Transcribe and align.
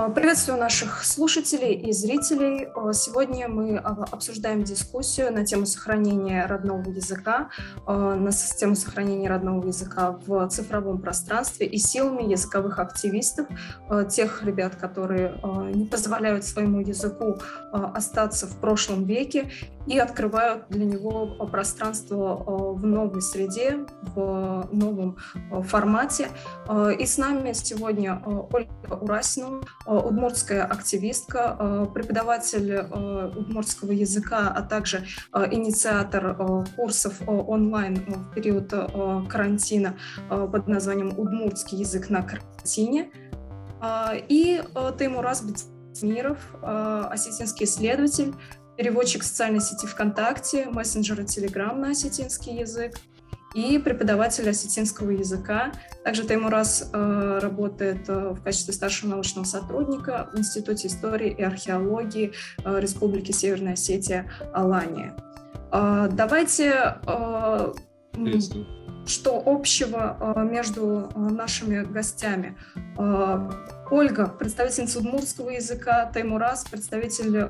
А, 0.00 0.10
приветствую 0.10 0.60
наших 0.60 1.02
слушателей 1.02 1.74
и 1.74 1.90
зрителей. 1.90 2.68
А, 2.72 2.92
сегодня 2.92 3.48
мы 3.48 3.78
обсуждаем 3.78 4.62
дискуссию 4.62 5.32
на 5.32 5.44
тему 5.44 5.66
сохранения 5.66 6.46
родного 6.46 6.88
языка, 6.88 7.50
на 7.84 8.30
тему 8.30 8.76
сохранения 8.76 9.28
родного 9.28 9.66
языка 9.66 10.16
в 10.24 10.48
цифровом 10.50 11.00
пространстве 11.00 11.66
и 11.66 11.78
силами 11.78 12.30
языковых 12.30 12.78
активистов, 12.78 13.48
тех 14.10 14.44
ребят, 14.44 14.76
которые 14.76 15.34
не 15.74 15.84
позволяют 15.84 16.44
своему 16.44 16.78
языку 16.78 17.40
остаться 17.72 18.46
в 18.46 18.60
прошлом 18.60 19.04
веке 19.04 19.50
и 19.86 19.98
открывают 19.98 20.66
для 20.68 20.84
него 20.84 21.26
пространство 21.50 22.36
в 22.74 22.86
новой 22.86 23.22
среде, 23.22 23.86
в 24.14 24.68
новом 24.70 25.16
формате. 25.64 26.28
И 26.98 27.04
с 27.06 27.18
нами 27.18 27.52
сегодня 27.52 28.22
Ольга 28.24 28.70
Урасина, 29.00 29.62
Э, 29.87 29.87
удмуртская 29.94 30.64
активистка, 30.64 31.56
э, 31.58 31.86
преподаватель 31.94 32.72
э, 32.72 33.32
удмуртского 33.36 33.92
языка, 33.92 34.52
а 34.54 34.62
также 34.62 35.06
инициатор 35.50 36.64
курсов 36.76 37.20
онлайн 37.26 37.96
в 38.06 38.34
период 38.34 38.70
карантина 39.28 39.96
под 40.28 40.68
названием 40.68 41.18
«Удмуртский 41.18 41.78
язык 41.78 42.10
на 42.10 42.22
карантине». 42.22 43.10
И 44.28 44.62
Таймураз 44.98 45.42
Бетмиров, 45.42 46.38
осетинский 46.62 47.64
исследователь, 47.64 48.34
переводчик 48.76 49.22
социальной 49.22 49.60
сети 49.60 49.86
ВКонтакте, 49.86 50.66
мессенджера 50.66 51.22
Telegram 51.22 51.74
на 51.74 51.90
осетинский 51.90 52.60
язык, 52.60 52.94
и 53.54 53.78
преподаватель 53.78 54.48
осетинского 54.48 55.10
языка. 55.10 55.72
Также 56.04 56.24
Таймурас 56.24 56.90
э, 56.92 57.38
работает 57.42 58.08
э, 58.08 58.30
в 58.30 58.42
качестве 58.42 58.74
старшего 58.74 59.10
научного 59.10 59.44
сотрудника 59.44 60.30
в 60.32 60.38
Институте 60.38 60.88
истории 60.88 61.30
и 61.30 61.42
археологии 61.42 62.32
э, 62.64 62.80
Республики 62.80 63.32
Северная 63.32 63.74
Осетия 63.74 64.30
Алания. 64.52 65.16
Э, 65.72 66.08
давайте 66.12 66.96
э, 67.06 67.72
что 69.08 69.42
общего 69.44 70.16
э, 70.20 70.44
между 70.44 71.10
э, 71.14 71.18
нашими 71.18 71.82
гостями. 71.82 72.56
Э, 72.98 73.50
Ольга, 73.90 74.26
представительница 74.26 74.98
удмуртского 74.98 75.48
языка, 75.48 76.10
Таймурас, 76.12 76.64
представитель 76.70 77.44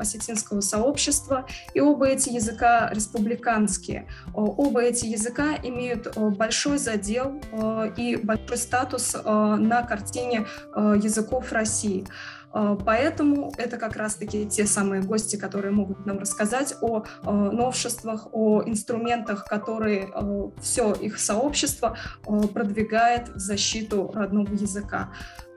осетинского 0.00 0.60
сообщества, 0.60 1.46
и 1.72 1.80
оба 1.80 2.08
эти 2.08 2.30
языка 2.30 2.90
республиканские. 2.92 4.08
Оба 4.34 4.82
эти 4.82 5.06
языка 5.06 5.54
имеют 5.62 6.16
большой 6.16 6.78
задел 6.78 7.40
и 7.96 8.16
большой 8.16 8.56
статус 8.56 9.14
на 9.14 9.82
картине 9.82 10.46
языков 10.74 11.52
России. 11.52 12.08
Поэтому 12.84 13.52
это 13.56 13.76
как 13.76 13.96
раз-таки 13.96 14.46
те 14.46 14.66
самые 14.66 15.02
гости, 15.02 15.36
которые 15.36 15.72
могут 15.72 16.06
нам 16.06 16.18
рассказать 16.18 16.76
о 16.80 17.04
а, 17.22 17.32
новшествах, 17.32 18.28
о 18.32 18.62
инструментах, 18.64 19.44
которые 19.44 20.08
а, 20.12 20.50
все 20.60 20.92
их 20.92 21.18
сообщество 21.18 21.96
продвигает 22.24 23.28
в 23.30 23.38
защиту 23.38 24.10
родного 24.14 24.52
языка. 24.52 25.10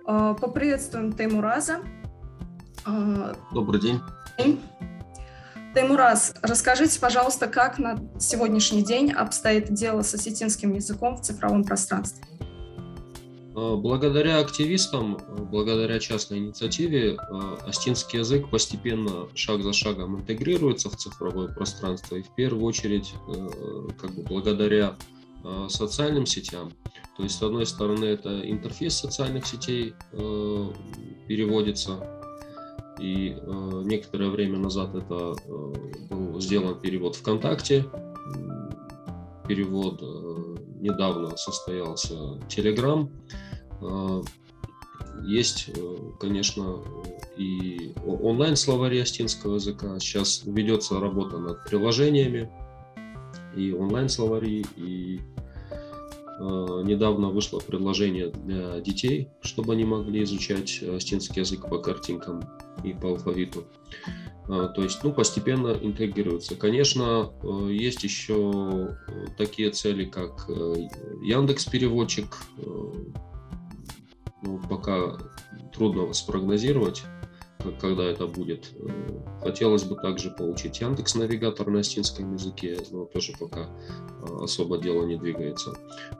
Поприветствуем 0.05 1.11
Таймураза. 1.11 1.79
Добрый 3.51 3.81
день. 3.81 4.01
Таймураз, 5.73 6.33
расскажите, 6.41 6.99
пожалуйста, 6.99 7.47
как 7.47 7.77
на 7.77 7.99
сегодняшний 8.19 8.83
день 8.83 9.11
обстоит 9.11 9.73
дело 9.73 10.01
с 10.01 10.13
осетинским 10.13 10.73
языком 10.73 11.17
в 11.17 11.21
цифровом 11.21 11.63
пространстве? 11.63 12.25
Э, 13.57 13.75
благодаря 13.75 14.37
активистам, 14.37 15.17
э, 15.17 15.41
благодаря 15.41 15.99
частной 15.99 16.37
инициативе, 16.37 17.15
э, 17.15 17.57
астинский 17.65 18.19
язык 18.19 18.51
постепенно, 18.51 19.27
шаг 19.33 19.63
за 19.63 19.73
шагом 19.73 20.17
интегрируется 20.17 20.91
в 20.91 20.95
цифровое 20.95 21.47
пространство. 21.47 22.17
И 22.17 22.21
в 22.21 22.29
первую 22.35 22.63
очередь, 22.63 23.13
как 23.99 24.13
бы 24.13 24.21
благодаря 24.21 24.95
социальным 25.69 26.25
сетям. 26.25 26.71
То 27.15 27.23
есть, 27.23 27.37
с 27.37 27.41
одной 27.41 27.65
стороны, 27.65 28.05
это 28.05 28.49
интерфейс 28.49 28.95
социальных 28.95 29.45
сетей 29.45 29.93
переводится, 30.11 32.25
и 32.99 33.37
некоторое 33.85 34.29
время 34.29 34.57
назад 34.57 34.95
это 34.95 35.35
был 36.09 36.41
сделан 36.41 36.79
перевод 36.79 37.15
ВКонтакте, 37.15 37.85
перевод 39.47 40.01
недавно 40.79 41.35
состоялся 41.37 42.15
Telegram. 42.49 43.09
А, 43.81 44.21
есть, 45.23 45.69
э, 45.75 45.95
конечно, 46.19 46.83
и 47.37 47.93
онлайн-словари 48.05 48.99
астинского 48.99 49.55
языка. 49.55 49.99
Сейчас 49.99 50.43
ведется 50.45 50.99
работа 50.99 51.37
над 51.37 51.63
приложениями 51.65 52.49
и 53.55 53.71
онлайн-словари, 53.71 54.65
и 54.75 55.19
э, 55.19 56.81
недавно 56.83 57.29
вышло 57.29 57.59
предложение 57.59 58.29
для 58.29 58.79
детей, 58.79 59.29
чтобы 59.41 59.73
они 59.73 59.85
могли 59.85 60.23
изучать 60.23 60.83
астинский 60.83 61.41
язык 61.41 61.67
по 61.67 61.79
картинкам 61.79 62.43
и 62.83 62.93
по 62.93 63.09
алфавиту. 63.09 63.65
А, 64.49 64.67
то 64.67 64.83
есть, 64.83 65.03
ну, 65.03 65.13
постепенно 65.13 65.69
интегрируется. 65.69 66.55
Конечно, 66.55 67.31
э, 67.43 67.69
есть 67.71 68.03
еще 68.03 68.97
такие 69.37 69.71
цели, 69.71 70.05
как 70.05 70.47
Яндекс 70.49 71.65
Переводчик, 71.65 72.37
ну, 74.43 74.61
пока 74.69 75.17
трудно 75.73 76.11
спрогнозировать, 76.13 77.03
когда 77.79 78.03
это 78.03 78.27
будет. 78.27 78.71
Э, 78.79 79.19
хотелось 79.41 79.83
бы 79.83 79.95
также 79.95 80.29
получить 80.31 80.79
Яндекс 80.79 81.15
Навигатор 81.15 81.69
на 81.69 81.79
астинском 81.79 82.33
языке, 82.33 82.77
но 82.91 83.05
тоже 83.05 83.33
пока 83.39 83.61
э, 83.61 84.43
особо 84.43 84.77
дело 84.77 85.05
не 85.05 85.17
двигается. 85.17 85.73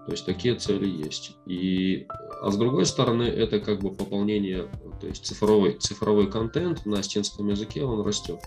То 0.06 0.12
есть 0.12 0.26
такие 0.26 0.56
цели 0.56 0.88
есть. 0.88 1.36
И, 1.46 2.08
а 2.42 2.52
с 2.52 2.58
другой 2.58 2.86
стороны, 2.86 3.24
это 3.24 3.60
как 3.60 3.80
бы 3.80 3.92
пополнение, 3.92 4.68
то 5.02 5.08
есть 5.08 5.26
цифровой, 5.26 5.78
цифровой 5.80 6.30
контент 6.30 6.86
на 6.86 7.00
астинском 7.00 7.48
языке, 7.48 7.84
он 7.84 8.06
растет. 8.06 8.40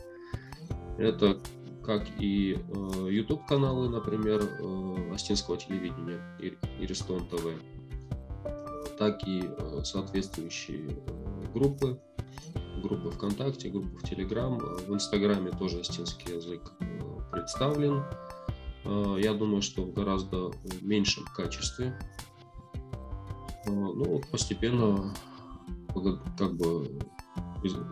Это 0.98 1.38
как 1.84 2.06
и 2.18 2.56
э, 2.56 3.08
YouTube 3.10 3.46
каналы, 3.46 3.88
например, 3.88 4.42
э, 4.42 5.14
астинского 5.14 5.56
телевидения, 5.56 6.20
Иристон 6.78 7.26
ТВ 7.26 7.46
так 9.00 9.26
и 9.26 9.42
э, 9.42 9.80
соответствующие 9.82 10.90
э, 10.90 11.44
группы, 11.54 11.98
группы 12.82 13.10
ВКонтакте, 13.10 13.70
группы 13.70 13.96
в 13.96 14.02
Телеграм, 14.02 14.58
в 14.58 14.92
Инстаграме 14.92 15.52
тоже 15.52 15.80
астинский 15.80 16.34
язык 16.36 16.70
э, 16.80 16.84
представлен. 17.32 18.04
Я 19.18 19.34
думаю, 19.34 19.60
что 19.60 19.82
в 19.82 19.92
гораздо 19.92 20.52
меньшем 20.80 21.24
качестве. 21.36 21.98
Ну, 23.66 24.21
постепенно, 24.31 25.15
как 26.38 26.54
бы, 26.54 26.98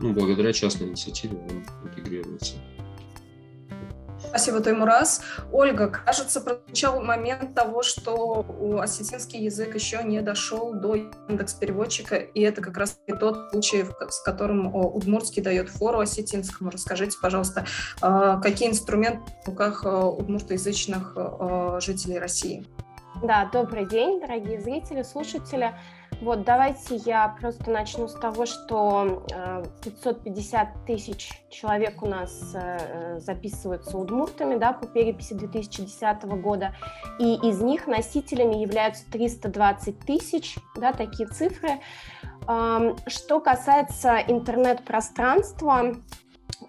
ну, 0.00 0.12
благодаря 0.12 0.52
частной 0.52 0.88
инициативе 0.88 1.36
он 1.36 1.64
интегрируется. 1.88 2.54
Спасибо, 4.28 4.60
Таймураз. 4.60 5.22
Ольга, 5.52 5.88
кажется, 5.88 6.40
прозвучал 6.40 7.00
момент 7.02 7.54
того, 7.54 7.82
что 7.82 8.78
осетинский 8.82 9.44
язык 9.44 9.74
еще 9.74 10.02
не 10.02 10.20
дошел 10.20 10.74
до 10.74 10.96
индекс 11.28 11.54
переводчика, 11.54 12.16
и 12.16 12.40
это 12.40 12.60
как 12.60 12.76
раз 12.76 12.98
и 13.06 13.12
тот 13.12 13.50
случай, 13.50 13.86
с 14.10 14.20
которым 14.20 14.74
удмуртский 14.74 15.42
дает 15.42 15.68
фору 15.68 16.00
осетинскому. 16.00 16.70
Расскажите, 16.70 17.16
пожалуйста, 17.20 17.64
а, 18.00 18.40
какие 18.40 18.68
инструменты 18.68 19.32
в 19.44 19.48
руках 19.48 19.84
а, 19.84 20.06
удмуртоязычных 20.06 21.12
а, 21.16 21.78
жителей 21.80 22.18
России? 22.18 22.66
Да, 23.22 23.48
добрый 23.52 23.84
день, 23.84 24.20
дорогие 24.20 24.60
зрители, 24.60 25.02
слушатели. 25.02 25.72
Вот, 26.20 26.44
давайте 26.44 26.94
я 26.96 27.36
просто 27.40 27.68
начну 27.68 28.06
с 28.06 28.14
того, 28.14 28.46
что 28.46 29.24
550 29.82 30.68
э, 30.68 30.86
тысяч 30.86 31.30
человек 31.50 32.00
у 32.02 32.06
нас 32.06 32.52
э, 32.54 33.18
записываются 33.18 33.98
удмуртами, 33.98 34.56
да, 34.56 34.72
по 34.72 34.86
переписи 34.86 35.34
2010 35.34 36.24
года, 36.40 36.76
и 37.18 37.34
из 37.34 37.60
них 37.60 37.88
носителями 37.88 38.54
являются 38.54 39.04
320 39.10 39.98
тысяч, 39.98 40.56
да, 40.76 40.92
такие 40.92 41.28
цифры. 41.28 41.80
Что 43.06 43.40
касается 43.40 44.18
интернет-пространства, 44.26 45.96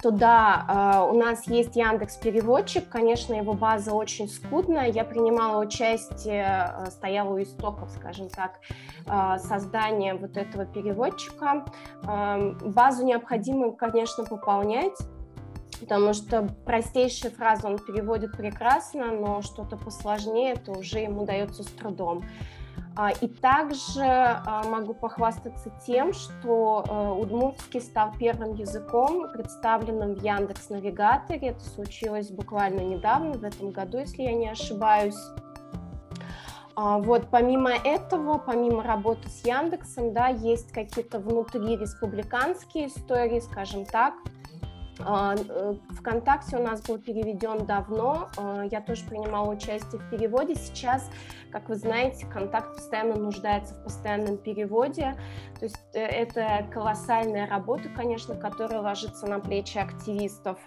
то 0.02 0.10
да, 0.10 1.06
у 1.10 1.14
нас 1.14 1.46
есть 1.46 1.76
Яндекс 1.76 2.16
Переводчик, 2.16 2.88
конечно, 2.88 3.34
его 3.34 3.52
база 3.52 3.92
очень 3.92 4.28
скудная. 4.28 4.88
Я 4.90 5.04
принимала 5.04 5.62
участие, 5.62 6.72
э, 6.74 6.90
стояла 6.90 7.34
у 7.34 7.42
истоков, 7.42 7.90
скажем 7.90 8.30
так, 8.30 8.60
э, 9.06 9.38
создания 9.38 10.14
вот 10.14 10.36
этого 10.36 10.64
переводчика. 10.64 11.66
Базу 12.02 13.04
необходимо, 13.04 13.72
конечно, 13.72 14.24
пополнять, 14.24 14.96
потому 15.80 16.14
что 16.14 16.48
простейшие 16.64 17.30
фразы 17.30 17.66
он 17.66 17.78
переводит 17.78 18.36
прекрасно, 18.36 19.12
но 19.12 19.42
что-то 19.42 19.76
посложнее, 19.76 20.52
это 20.52 20.72
уже 20.72 21.00
ему 21.00 21.24
дается 21.24 21.62
с 21.62 21.66
трудом. 21.66 22.24
А, 23.02 23.12
и 23.12 23.28
также 23.28 24.04
а, 24.04 24.62
могу 24.68 24.92
похвастаться 24.92 25.72
тем, 25.86 26.12
что 26.12 26.84
а, 26.86 27.14
удмуртский 27.14 27.80
стал 27.80 28.12
первым 28.18 28.56
языком, 28.56 29.32
представленным 29.32 30.16
в 30.16 30.22
Яндекс 30.22 30.68
Навигаторе. 30.68 31.48
Это 31.48 31.64
случилось 31.64 32.30
буквально 32.30 32.80
недавно, 32.80 33.38
в 33.38 33.44
этом 33.44 33.70
году, 33.70 34.00
если 34.00 34.24
я 34.24 34.34
не 34.34 34.50
ошибаюсь. 34.50 35.16
Вот, 36.76 37.28
помимо 37.30 37.70
этого, 37.70 38.36
помимо 38.38 38.82
работы 38.82 39.28
с 39.30 39.46
Яндексом, 39.46 40.12
да, 40.12 40.28
есть 40.28 40.70
какие-то 40.70 41.18
внутри 41.18 41.76
республиканские 41.76 42.88
истории, 42.88 43.40
скажем 43.40 43.86
так, 43.86 44.14
а, 44.14 44.28
э, 44.28 44.39
ВКонтакте 45.00 46.56
у 46.56 46.62
нас 46.62 46.82
был 46.82 46.98
переведен 46.98 47.66
давно, 47.66 48.28
а, 48.36 48.62
я 48.70 48.80
тоже 48.80 49.04
принимала 49.04 49.50
участие 49.50 50.00
в 50.00 50.10
переводе. 50.10 50.54
Сейчас, 50.54 51.10
как 51.50 51.68
вы 51.68 51.76
знаете, 51.76 52.26
Контакт 52.26 52.76
постоянно 52.76 53.16
нуждается 53.16 53.74
в 53.74 53.84
постоянном 53.84 54.38
переводе. 54.38 55.16
То 55.58 55.64
есть 55.64 55.78
э, 55.94 56.00
это 56.00 56.66
колоссальная 56.72 57.46
работа, 57.46 57.88
конечно, 57.94 58.34
которая 58.34 58.80
ложится 58.80 59.26
на 59.26 59.40
плечи 59.40 59.78
активистов. 59.78 60.58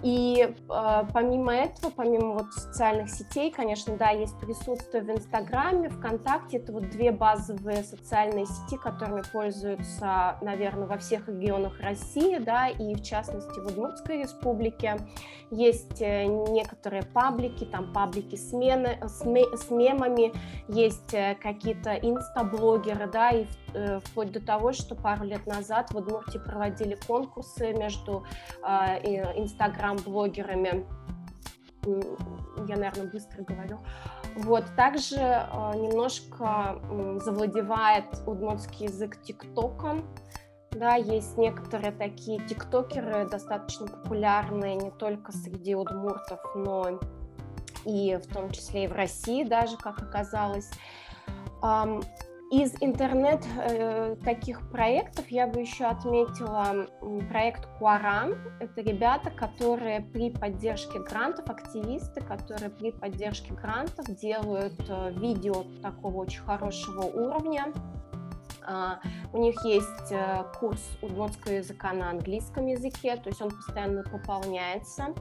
А, 0.00 0.06
и 0.06 0.54
э, 0.68 1.04
помимо 1.12 1.54
этого, 1.54 1.90
помимо 1.90 2.34
вот 2.34 2.52
социальных 2.52 3.10
сетей, 3.10 3.50
конечно, 3.50 3.96
да, 3.96 4.10
есть 4.10 4.38
присутствие 4.38 5.02
в 5.02 5.10
Инстаграме, 5.10 5.88
ВКонтакте. 5.90 6.58
Это 6.58 6.72
вот 6.72 6.88
две 6.90 7.12
базовые 7.12 7.82
социальные 7.82 8.46
сети, 8.46 8.76
которыми 8.76 9.22
пользуются, 9.32 10.38
наверное, 10.42 10.86
во 10.86 10.98
всех 10.98 11.28
регионах 11.28 11.80
России, 11.80 12.38
да, 12.38 12.68
и 12.68 12.94
в 12.94 13.02
частности 13.02 13.60
в 13.60 13.66
Удмуртской 13.66 14.22
республике. 14.22 14.96
Есть 15.50 16.00
э, 16.00 16.26
некоторые 16.26 17.02
паблики, 17.02 17.64
там 17.64 17.92
паблики 17.92 18.36
с, 18.36 18.52
мены, 18.52 18.98
с, 19.02 19.20
с 19.20 19.70
мемами, 19.70 20.32
есть 20.68 21.12
э, 21.12 21.36
какие-то 21.42 21.94
инстаблогеры, 21.94 23.08
да, 23.08 23.30
и 23.30 23.46
э, 23.74 23.98
вплоть 23.98 24.30
до 24.30 24.40
того, 24.40 24.72
что 24.72 24.94
пару 24.94 25.24
лет 25.24 25.46
назад 25.46 25.90
в 25.90 25.96
Удмуртии 25.96 26.38
проводили 26.38 26.96
конкурсы 27.06 27.72
между 27.72 28.24
э, 28.62 29.40
Инстаграм 29.40 29.89
инстаграм-блогерами. 29.90 30.86
Я, 32.68 32.76
наверное, 32.76 33.10
быстро 33.10 33.42
говорю. 33.42 33.78
Вот, 34.36 34.64
также 34.76 35.16
э, 35.16 35.72
немножко 35.76 36.78
э, 36.82 37.18
завладевает 37.22 38.04
удмуртский 38.26 38.86
язык 38.86 39.20
тиктоком. 39.22 40.04
Да, 40.72 40.94
есть 40.94 41.36
некоторые 41.36 41.90
такие 41.90 42.38
тиктокеры, 42.46 43.28
достаточно 43.28 43.86
популярные 43.86 44.76
не 44.76 44.90
только 44.90 45.32
среди 45.32 45.74
удмуртов, 45.74 46.38
но 46.54 47.00
и 47.84 48.16
в 48.22 48.32
том 48.32 48.50
числе 48.50 48.84
и 48.84 48.86
в 48.86 48.92
России 48.92 49.42
даже, 49.42 49.76
как 49.76 50.00
оказалось. 50.00 50.70
Из 52.50 52.74
интернет 52.80 53.46
э, 53.58 54.16
проектов 54.72 55.28
я 55.28 55.46
бы 55.46 55.60
еще 55.60 55.84
отметила 55.84 56.88
проект 57.28 57.68
Куарам. 57.78 58.34
Это 58.58 58.80
ребята, 58.80 59.30
которые 59.30 60.00
при 60.00 60.30
поддержке 60.30 60.98
грантов, 60.98 61.48
активисты, 61.48 62.20
которые 62.20 62.70
при 62.70 62.90
поддержке 62.90 63.54
грантов 63.54 64.04
делают 64.16 64.74
э, 64.88 65.12
видео 65.12 65.64
такого 65.80 66.16
очень 66.16 66.40
хорошего 66.40 67.02
уровня. 67.02 67.72
Uh, 68.68 68.98
у 69.32 69.38
них 69.38 69.64
есть 69.64 70.12
uh, 70.12 70.46
курс 70.60 70.82
удмуртского 71.00 71.54
языка 71.54 71.94
на 71.94 72.10
английском 72.10 72.66
языке, 72.66 73.16
то 73.16 73.30
есть 73.30 73.40
он 73.40 73.50
постоянно 73.50 74.04
пополняется. 74.04 75.14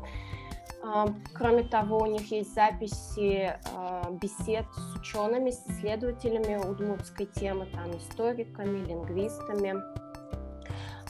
Кроме 1.34 1.64
того, 1.64 2.00
у 2.00 2.06
них 2.06 2.32
есть 2.32 2.54
записи 2.54 3.54
а, 3.74 4.10
бесед 4.12 4.66
с 4.74 4.96
учеными, 4.96 5.52
с 5.52 5.68
исследователями 5.68 6.56
удмуртской 6.56 7.26
темы, 7.26 7.68
там, 7.74 7.92
историками, 7.98 8.86
лингвистами. 8.86 9.76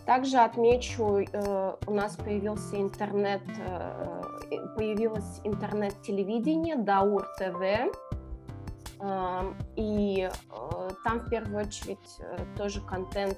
Также 0.10 0.40
отмечу, 0.40 1.20
э, 1.20 1.76
у 1.86 1.94
нас 1.94 2.16
появился 2.16 2.82
интернет, 2.82 3.44
э, 3.60 4.22
появилось 4.76 5.40
интернет-телевидение 5.44 6.78
Даур 6.78 7.28
ТВ, 7.38 7.94
и 9.76 10.30
э, 10.30 10.90
там 11.04 11.20
в 11.20 11.30
первую 11.30 11.68
очередь 11.68 12.00
тоже 12.58 12.82
контент 12.82 13.38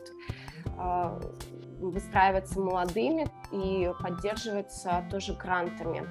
выстраивается 1.81 2.59
молодыми 2.59 3.27
и 3.51 3.91
поддерживается 4.01 5.03
тоже 5.09 5.33
грантами. 5.33 6.07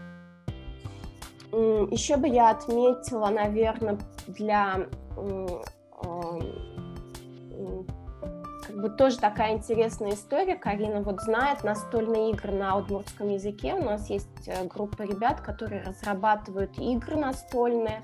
Еще 1.52 2.16
бы 2.16 2.28
я 2.28 2.50
отметила, 2.50 3.28
наверное, 3.28 3.98
для 4.28 4.86
как 8.70 8.80
бы 8.80 8.88
тоже 8.88 9.18
такая 9.18 9.54
интересная 9.54 10.12
история. 10.12 10.54
Карина 10.54 11.02
вот 11.02 11.20
знает 11.20 11.64
настольные 11.64 12.30
игры 12.30 12.52
на 12.52 12.76
удмуртском 12.76 13.28
языке. 13.28 13.74
У 13.74 13.82
нас 13.82 14.08
есть 14.08 14.28
э, 14.46 14.64
группа 14.64 15.02
ребят, 15.02 15.40
которые 15.40 15.82
разрабатывают 15.82 16.78
игры 16.78 17.16
настольные. 17.16 18.02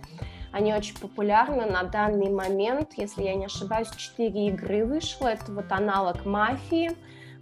Они 0.52 0.74
очень 0.74 0.98
популярны 0.98 1.66
на 1.66 1.84
данный 1.84 2.30
момент. 2.30 2.94
Если 2.96 3.22
я 3.22 3.36
не 3.36 3.46
ошибаюсь, 3.46 3.88
4 3.96 4.48
игры 4.48 4.84
вышло. 4.84 5.28
Это 5.28 5.52
вот 5.52 5.70
аналог 5.70 6.24
мафии, 6.24 6.90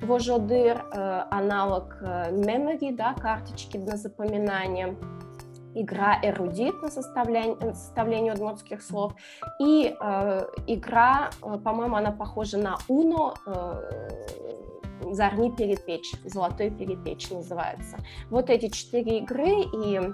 Вожодыр, 0.04 0.84
э, 0.92 1.24
аналог 1.30 1.96
э, 2.00 2.30
memory, 2.30 2.94
да, 2.94 3.14
карточки 3.14 3.76
на 3.76 3.96
запоминание 3.96 4.96
игра 5.74 6.18
эрудит 6.22 6.80
на 6.82 6.88
составление, 6.88 7.56
на 7.56 7.74
составление 7.74 8.32
удмуртских 8.32 8.82
слов, 8.82 9.14
и 9.60 9.94
э, 10.00 10.46
игра, 10.66 11.30
э, 11.42 11.58
по-моему, 11.58 11.96
она 11.96 12.12
похожа 12.12 12.58
на 12.58 12.78
Уно, 12.88 13.34
э, 13.46 14.10
Зарни 15.10 15.50
перепечь, 15.50 16.12
Золотой 16.24 16.70
перепечь 16.70 17.30
называется. 17.30 17.98
Вот 18.30 18.48
эти 18.48 18.68
четыре 18.68 19.18
игры, 19.18 19.50
и 19.50 19.98
э, 19.98 20.12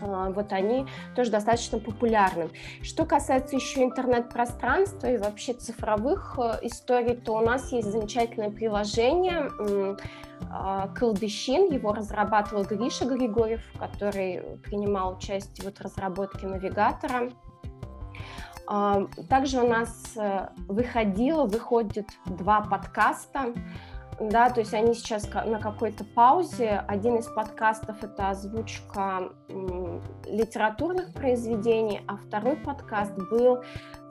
вот 0.00 0.52
они 0.52 0.86
тоже 1.14 1.30
достаточно 1.30 1.78
популярны. 1.78 2.50
Что 2.82 3.04
касается 3.04 3.56
еще 3.56 3.82
интернет-пространства 3.82 5.08
и 5.08 5.18
вообще 5.18 5.52
цифровых 5.52 6.38
э, 6.38 6.58
историй, 6.62 7.16
то 7.16 7.34
у 7.34 7.40
нас 7.40 7.72
есть 7.72 7.90
замечательное 7.90 8.50
приложение, 8.50 9.50
а, 10.50 10.88
Колдыщин, 10.88 11.72
его 11.72 11.92
разрабатывал 11.92 12.64
Гриша 12.64 13.04
Григорьев, 13.06 13.62
который 13.78 14.58
принимал 14.62 15.16
участие 15.16 15.70
в 15.70 15.80
разработке 15.80 16.46
навигатора. 16.46 17.30
А, 18.66 19.06
также 19.28 19.60
у 19.60 19.68
нас 19.68 20.14
э, 20.16 20.48
выходило, 20.68 21.44
выходит 21.44 22.08
два 22.24 22.62
подкаста 22.62 23.52
да, 24.30 24.50
то 24.50 24.60
есть 24.60 24.74
они 24.74 24.94
сейчас 24.94 25.26
на 25.32 25.58
какой-то 25.58 26.04
паузе. 26.04 26.84
Один 26.88 27.16
из 27.16 27.26
подкастов 27.26 28.02
это 28.02 28.30
озвучка 28.30 29.30
литературных 30.26 31.12
произведений, 31.14 32.00
а 32.06 32.16
второй 32.16 32.56
подкаст 32.56 33.12
был, 33.30 33.62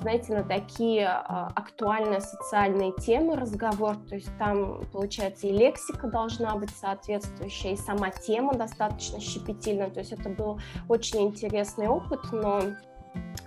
знаете, 0.01 0.33
на 0.33 0.43
такие 0.43 1.07
а, 1.07 1.51
актуальные 1.55 2.21
социальные 2.21 2.93
темы 2.93 3.35
разговор, 3.35 3.97
то 4.07 4.15
есть 4.15 4.29
там, 4.37 4.81
получается, 4.91 5.47
и 5.47 5.51
лексика 5.51 6.07
должна 6.07 6.55
быть 6.55 6.71
соответствующая, 6.71 7.73
и 7.73 7.77
сама 7.77 8.09
тема 8.11 8.53
достаточно 8.53 9.19
щепетильная, 9.19 9.89
то 9.89 9.99
есть 9.99 10.11
это 10.11 10.29
был 10.29 10.59
очень 10.87 11.21
интересный 11.21 11.87
опыт, 11.87 12.19
но 12.31 12.61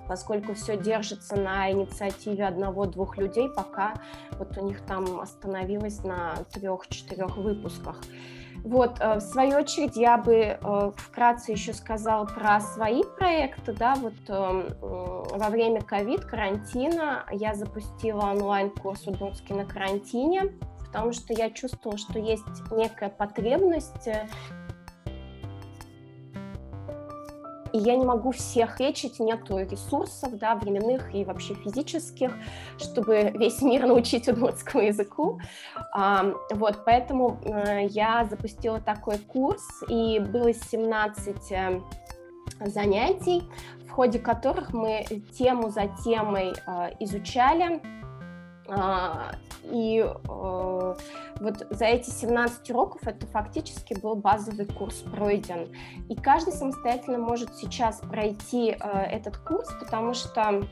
поскольку 0.09 0.55
все 0.55 0.77
держится 0.77 1.37
на 1.37 1.71
инициативе 1.71 2.47
одного-двух 2.47 3.19
людей, 3.19 3.49
пока 3.49 3.95
вот 4.39 4.57
у 4.59 4.67
них 4.67 4.81
там 4.87 5.21
остановилось 5.21 6.05
на 6.05 6.37
трех-четырех 6.53 7.37
выпусках. 7.37 8.01
Вот, 8.65 9.01
э, 9.01 9.17
в 9.17 9.21
свою 9.21 9.59
очередь, 9.59 9.97
я 9.97 10.19
бы 10.19 10.35
э, 10.35 10.91
вкратце 10.97 11.53
еще 11.53 11.73
сказала 11.73 12.25
про 12.25 12.61
свои 12.61 13.03
проекты, 13.05 13.73
да, 13.73 13.95
вот 13.95 14.15
эм, 14.29 14.75
во 14.81 15.49
время 15.51 15.83
ковид, 15.83 16.25
карантина 16.25 17.25
я 17.31 17.55
запустила 17.55 18.23
онлайн-курс 18.23 19.07
«Удмуртский 19.07 19.55
на 19.55 19.67
карантине», 19.67 20.53
потому 20.85 21.13
что 21.13 21.33
я 21.33 21.51
чувствовала, 21.51 21.99
что 21.99 22.19
есть 22.19 22.43
некая 22.73 23.11
потребность 23.11 24.09
и 27.77 27.79
я 27.79 27.97
не 27.97 28.07
могу 28.07 28.31
всех 28.33 28.81
лечить, 28.81 29.21
нету 29.21 29.59
ресурсов, 29.59 30.39
да, 30.39 30.55
временных 30.55 31.15
и 31.15 31.25
вообще 31.25 31.55
физических, 31.55 32.33
чтобы 32.79 33.33
весь 33.35 33.61
мир 33.61 33.87
научить 33.87 34.29
удмуртскому 34.29 34.85
языку. 34.85 35.41
А, 35.93 36.25
вот, 36.53 36.85
поэтому 36.87 37.39
а, 37.45 37.81
я 37.81 38.25
запустила 38.25 38.81
такой 38.81 39.19
курс, 39.19 39.63
и 39.89 40.19
было 40.21 40.55
17 40.55 41.37
э, 41.51 41.81
занятий, 42.61 43.43
в 43.87 43.91
ходе 43.91 44.19
которых 44.19 44.73
мы 44.73 45.05
тему 45.37 45.71
за 45.71 45.89
темой 46.03 46.55
э, 46.67 46.91
изучали, 47.01 47.83
и 49.71 50.05
э, 50.05 50.95
вот 51.41 51.67
за 51.71 51.85
эти 51.85 52.11
17 52.11 52.71
уроков 52.71 53.07
это 53.07 53.27
фактически 53.27 53.95
был 53.95 54.17
базовый 54.17 54.67
курс 54.67 54.97
пройден. 54.97 55.69
И 56.09 56.15
каждый 56.15 56.53
самостоятельно 56.53 57.19
может 57.19 57.55
сейчас 57.57 58.01
пройти 58.01 58.71
э, 58.71 59.01
этот 59.11 59.37
курс, 59.39 59.69
потому 59.81 60.15
что 60.15 60.63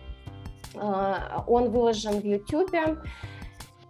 э, 0.75 1.15
он 1.47 1.71
выложен 1.71 2.21
в 2.21 2.25
YouTube, 2.25 2.75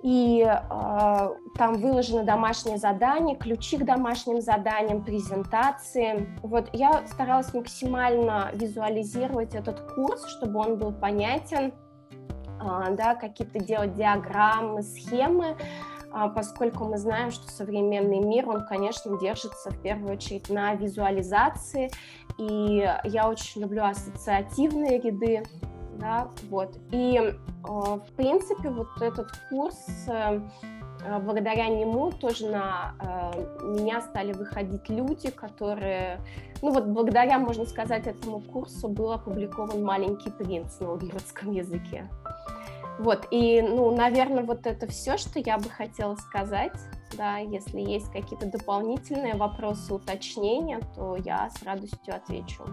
и 0.02 0.46
э, 0.46 1.28
там 1.56 1.74
выложены 1.74 2.24
домашние 2.24 2.76
задания, 2.76 3.36
ключи 3.36 3.78
к 3.78 3.84
домашним 3.84 4.40
заданиям, 4.40 5.02
презентации. 5.02 6.28
Вот 6.42 6.68
я 6.74 7.06
старалась 7.06 7.54
максимально 7.54 8.50
визуализировать 8.52 9.54
этот 9.54 9.80
курс, 9.94 10.26
чтобы 10.26 10.60
он 10.60 10.78
был 10.78 10.92
понятен, 10.92 11.72
да, 12.90 13.14
какие-то 13.14 13.58
делать 13.58 13.94
диаграммы, 13.94 14.82
схемы, 14.82 15.56
э, 16.12 16.28
поскольку 16.34 16.84
мы 16.84 16.98
знаем, 16.98 17.30
что 17.30 17.50
современный 17.50 18.18
мир, 18.18 18.48
он, 18.48 18.66
конечно, 18.66 19.18
держится 19.18 19.70
в 19.70 19.80
первую 19.82 20.14
очередь 20.14 20.48
на 20.48 20.74
визуализации, 20.74 21.90
и 22.38 22.88
я 23.04 23.28
очень 23.28 23.62
люблю 23.62 23.84
ассоциативные 23.84 25.00
ряды, 25.00 25.42
да, 25.98 26.28
вот. 26.50 26.76
И, 26.90 27.18
э, 27.18 27.34
в 27.64 28.12
принципе, 28.16 28.70
вот 28.70 28.88
этот 29.00 29.28
курс, 29.50 29.78
э, 30.08 30.40
э, 31.04 31.18
благодаря 31.20 31.68
нему 31.68 32.10
тоже 32.10 32.46
на 32.48 32.94
меня 33.62 34.00
стали 34.00 34.32
выходить 34.32 34.88
люди, 34.88 35.30
которые, 35.30 36.20
ну 36.62 36.72
вот 36.72 36.84
благодаря, 36.86 37.38
можно 37.38 37.64
сказать, 37.66 38.06
этому 38.06 38.40
курсу 38.40 38.88
был 38.88 39.12
опубликован 39.12 39.82
«Маленький 39.82 40.30
принц» 40.30 40.80
на 40.80 40.92
удмуртском 40.92 41.52
языке. 41.52 42.08
Вот, 42.98 43.26
и, 43.30 43.60
ну, 43.60 43.94
наверное, 43.94 44.44
вот 44.44 44.66
это 44.66 44.86
все, 44.86 45.16
что 45.16 45.38
я 45.38 45.58
бы 45.58 45.68
хотела 45.68 46.14
сказать. 46.16 46.72
Да, 47.16 47.38
если 47.38 47.80
есть 47.80 48.10
какие-то 48.12 48.46
дополнительные 48.46 49.34
вопросы, 49.34 49.94
уточнения, 49.94 50.80
то 50.94 51.16
я 51.16 51.50
с 51.50 51.62
радостью 51.62 52.14
отвечу. 52.14 52.64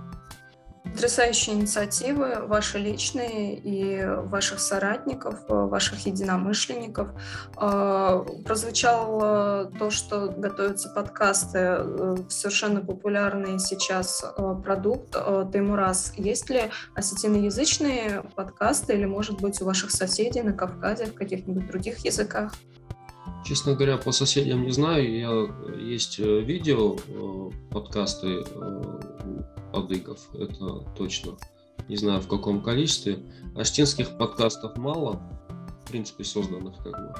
Потрясающие 0.83 1.55
инициативы, 1.55 2.47
ваши 2.47 2.79
личные 2.79 3.55
и 3.55 4.03
ваших 4.03 4.59
соратников, 4.59 5.39
ваших 5.47 6.05
единомышленников. 6.07 7.09
А, 7.55 8.25
прозвучало 8.45 9.71
то, 9.77 9.91
что 9.91 10.29
готовятся 10.35 10.89
подкасты, 10.89 11.59
э, 11.59 12.15
совершенно 12.29 12.81
популярный 12.81 13.59
сейчас 13.59 14.23
э, 14.23 14.55
продукт 14.63 15.15
э, 15.15 15.45
Таймурас. 15.51 16.13
Есть 16.17 16.49
ли 16.49 16.63
осетиноязычные 16.95 18.23
подкасты 18.35 18.93
или, 18.93 19.05
может 19.05 19.39
быть, 19.39 19.61
у 19.61 19.65
ваших 19.65 19.91
соседей 19.91 20.41
на 20.41 20.53
Кавказе 20.53 21.05
в 21.05 21.13
каких-нибудь 21.13 21.67
других 21.67 21.99
языках? 21.99 22.53
Честно 23.45 23.75
говоря, 23.75 23.97
по 23.97 24.11
соседям 24.11 24.63
не 24.63 24.71
знаю. 24.71 25.17
Я, 25.17 25.79
есть 25.79 26.19
видео, 26.19 26.97
подкасты 27.71 28.43
адыгов, 29.73 30.19
это 30.33 30.79
точно. 30.97 31.37
Не 31.87 31.95
знаю 31.95 32.21
в 32.21 32.27
каком 32.27 32.61
количестве. 32.61 33.19
Аштинских 33.55 34.17
подкастов 34.17 34.77
мало, 34.77 35.21
в 35.83 35.89
принципе, 35.89 36.23
созданных 36.23 36.77
как 36.83 36.93
бы, 36.93 37.13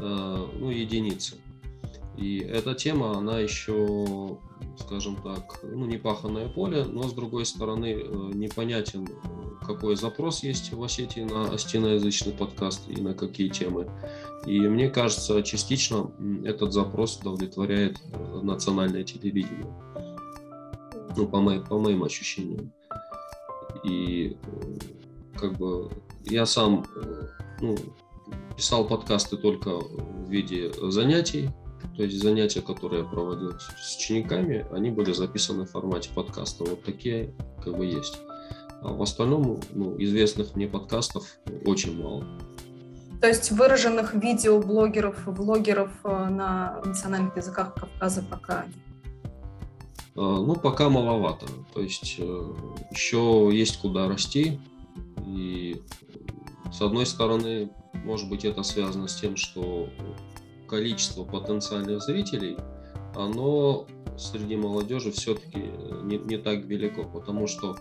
э, 0.00 0.46
ну, 0.58 0.70
единицы. 0.70 1.36
И 2.16 2.38
эта 2.38 2.74
тема, 2.74 3.16
она 3.16 3.38
еще, 3.38 4.38
скажем 4.78 5.16
так, 5.22 5.60
ну, 5.62 5.86
не 5.86 5.98
паханное 5.98 6.48
поле, 6.48 6.84
но, 6.84 7.04
с 7.04 7.12
другой 7.12 7.46
стороны, 7.46 7.94
э, 7.94 8.30
непонятен, 8.34 9.08
какой 9.64 9.94
запрос 9.96 10.42
есть 10.42 10.72
в 10.72 10.82
Осетии 10.82 11.20
на 11.20 11.52
остиноязычный 11.52 12.32
подкаст 12.32 12.88
и 12.88 13.00
на 13.00 13.14
какие 13.14 13.48
темы. 13.48 13.88
И 14.46 14.58
мне 14.60 14.88
кажется, 14.88 15.42
частично 15.42 16.10
этот 16.44 16.72
запрос 16.72 17.18
удовлетворяет 17.18 18.00
э, 18.12 18.40
национальное 18.42 19.04
телевидение 19.04 19.66
ну, 21.16 21.26
по, 21.26 21.40
моим, 21.40 21.64
по 21.64 21.78
моим 21.78 22.04
ощущениям. 22.04 22.72
И 23.84 24.36
как 25.36 25.56
бы 25.56 25.90
я 26.24 26.46
сам 26.46 26.84
ну, 27.60 27.76
писал 28.56 28.86
подкасты 28.86 29.36
только 29.36 29.70
в 29.70 30.28
виде 30.28 30.72
занятий, 30.90 31.50
то 31.96 32.02
есть 32.04 32.20
занятия, 32.20 32.60
которые 32.60 33.02
я 33.02 33.08
проводил 33.08 33.52
с 33.58 33.96
учениками, 33.96 34.66
они 34.72 34.90
были 34.90 35.12
записаны 35.12 35.64
в 35.64 35.70
формате 35.70 36.10
подкаста. 36.14 36.64
Вот 36.64 36.84
такие 36.84 37.34
как 37.64 37.76
бы 37.76 37.86
есть. 37.86 38.18
А 38.82 38.92
в 38.92 39.02
остальном 39.02 39.60
ну, 39.72 39.96
известных 39.98 40.54
мне 40.54 40.68
подкастов 40.68 41.24
очень 41.64 42.00
мало. 42.00 42.24
То 43.20 43.26
есть 43.26 43.50
выраженных 43.50 44.14
видеоблогеров, 44.14 45.26
влогеров 45.26 45.90
э, 46.04 46.28
на 46.28 46.80
национальных 46.84 47.36
языках 47.36 47.74
Кавказа 47.74 48.22
пока 48.22 48.64
нет? 48.66 48.87
Э, 50.18 50.42
ну, 50.44 50.56
пока 50.56 50.88
маловато. 50.88 51.46
То 51.72 51.80
есть 51.80 52.16
э, 52.18 52.52
еще 52.90 53.50
есть 53.52 53.76
куда 53.78 54.08
расти. 54.08 54.58
И 55.24 55.80
с 56.72 56.82
одной 56.82 57.06
стороны, 57.06 57.70
может 57.92 58.28
быть, 58.28 58.44
это 58.44 58.64
связано 58.64 59.06
с 59.06 59.20
тем, 59.20 59.36
что 59.36 59.88
количество 60.66 61.22
потенциальных 61.22 62.02
зрителей, 62.02 62.56
оно 63.14 63.86
среди 64.18 64.56
молодежи 64.56 65.12
все-таки 65.12 65.70
не, 66.02 66.18
не 66.18 66.36
так 66.36 66.64
велико, 66.64 67.04
потому 67.04 67.46
что, 67.46 67.76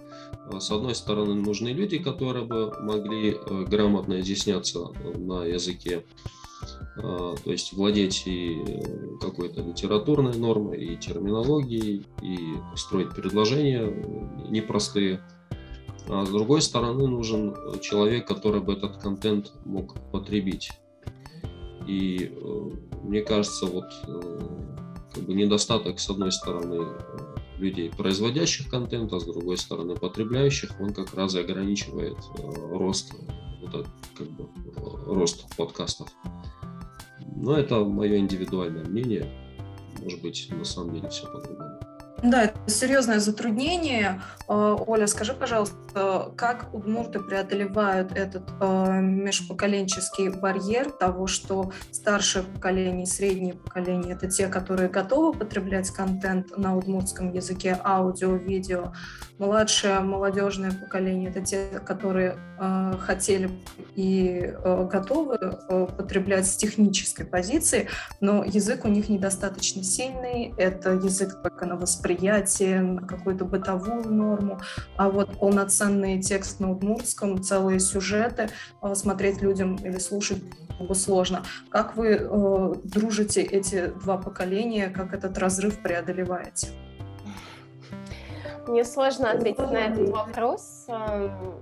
э, 0.51 0.59
с 0.59 0.69
одной 0.69 0.93
стороны, 0.93 1.33
нужны 1.33 1.69
люди, 1.69 1.97
которые 1.97 2.45
бы 2.45 2.71
могли 2.83 3.35
грамотно 3.67 4.19
изъясняться 4.19 4.89
на 5.15 5.43
языке 5.43 6.05
то 6.95 7.51
есть 7.51 7.73
владеть 7.73 8.23
и 8.25 8.63
э, 8.65 9.17
какой-то 9.21 9.61
литературной 9.61 10.37
нормой, 10.37 10.83
и 10.83 10.97
терминологией, 10.97 12.05
и 12.21 12.37
строить 12.75 13.11
предложения 13.15 13.85
непростые. 14.49 15.21
А 16.07 16.25
с 16.25 16.29
другой 16.29 16.61
стороны, 16.61 17.07
нужен 17.07 17.55
человек, 17.81 18.27
который 18.27 18.61
бы 18.61 18.73
этот 18.73 18.97
контент 18.97 19.53
мог 19.65 19.95
потребить. 20.11 20.71
И 21.85 22.31
э, 22.33 22.69
мне 23.03 23.21
кажется, 23.21 23.65
вот 23.67 23.85
э, 24.07 24.39
как 25.13 25.23
бы 25.23 25.33
недостаток, 25.33 25.99
с 25.99 26.09
одной 26.09 26.31
стороны, 26.31 26.85
людей, 27.59 27.89
производящих 27.89 28.69
контент, 28.69 29.13
а 29.13 29.19
с 29.19 29.25
другой 29.25 29.57
стороны, 29.57 29.95
потребляющих, 29.95 30.79
он 30.79 30.93
как 30.93 31.13
раз 31.13 31.35
и 31.35 31.39
ограничивает 31.39 32.17
рост, 32.71 33.13
вот, 33.71 33.87
как 34.15 34.27
бы, 34.31 34.49
рост 35.05 35.55
подкастов. 35.55 36.09
Но 37.35 37.55
это 37.55 37.83
мое 37.83 38.17
индивидуальное 38.17 38.85
мнение. 38.85 39.31
Может 40.01 40.21
быть, 40.21 40.47
на 40.51 40.63
самом 40.63 40.93
деле 40.95 41.09
все 41.09 41.27
по-другому. 41.27 41.76
Да, 42.23 42.45
это 42.45 42.57
серьезное 42.65 43.19
затруднение. 43.19 44.21
Э, 44.47 44.75
Оля, 44.87 45.05
скажи, 45.05 45.33
пожалуйста, 45.33 46.31
как 46.35 46.73
удмурты 46.73 47.19
преодолевают 47.19 48.11
этот 48.11 48.43
э, 48.59 49.01
межпоколенческий 49.01 50.29
барьер 50.29 50.89
того, 50.89 51.27
что 51.27 51.71
старшее 51.91 52.43
поколение 52.43 53.05
среднее 53.05 53.53
поколение– 53.53 54.15
это 54.15 54.27
те, 54.27 54.47
которые 54.47 54.89
готовы 54.89 55.37
потреблять 55.37 55.91
контент 55.91 56.57
на 56.57 56.75
удмуртском 56.75 57.31
языке, 57.33 57.79
аудио, 57.83 58.35
видео, 58.35 58.93
младшее 59.37 59.99
молодежное 59.99 60.71
поколение– 60.71 61.29
это 61.31 61.41
те, 61.41 61.67
которые 61.85 62.37
э, 62.59 62.93
хотели 62.99 63.51
и 63.95 64.53
готовы 64.63 65.37
потреблять 65.97 66.47
с 66.47 66.55
технической 66.55 67.25
позиции, 67.25 67.89
но 68.21 68.43
язык 68.43 68.85
у 68.85 68.87
них 68.87 69.09
недостаточно 69.09 69.83
сильный, 69.83 70.53
это 70.57 70.91
язык 70.91 71.41
только 71.43 71.65
на 71.65 71.75
восприятие, 71.75 72.06
восприятие, 72.07 72.81
на 72.81 73.01
какую-то 73.05 73.45
бытовую 73.45 74.09
норму, 74.09 74.59
а 74.95 75.09
вот 75.09 75.39
полноценный 75.39 76.21
текст 76.21 76.59
на 76.59 76.71
удмуртском, 76.71 77.41
целые 77.41 77.79
сюжеты 77.79 78.49
э, 78.81 78.95
смотреть 78.95 79.41
людям 79.41 79.75
или 79.75 79.97
слушать 79.97 80.41
было 80.79 80.93
сложно. 80.93 81.43
Как 81.69 81.97
вы 81.97 82.17
э, 82.19 82.73
дружите 82.83 83.41
эти 83.41 83.87
два 83.87 84.17
поколения, 84.17 84.89
как 84.89 85.13
этот 85.13 85.37
разрыв 85.37 85.81
преодолеваете? 85.81 86.69
Мне 88.67 88.83
сложно 88.83 89.31
ответить 89.31 89.71
на 89.71 89.77
этот 89.77 90.09
вопрос. 90.09 90.85
Эм, 90.89 91.61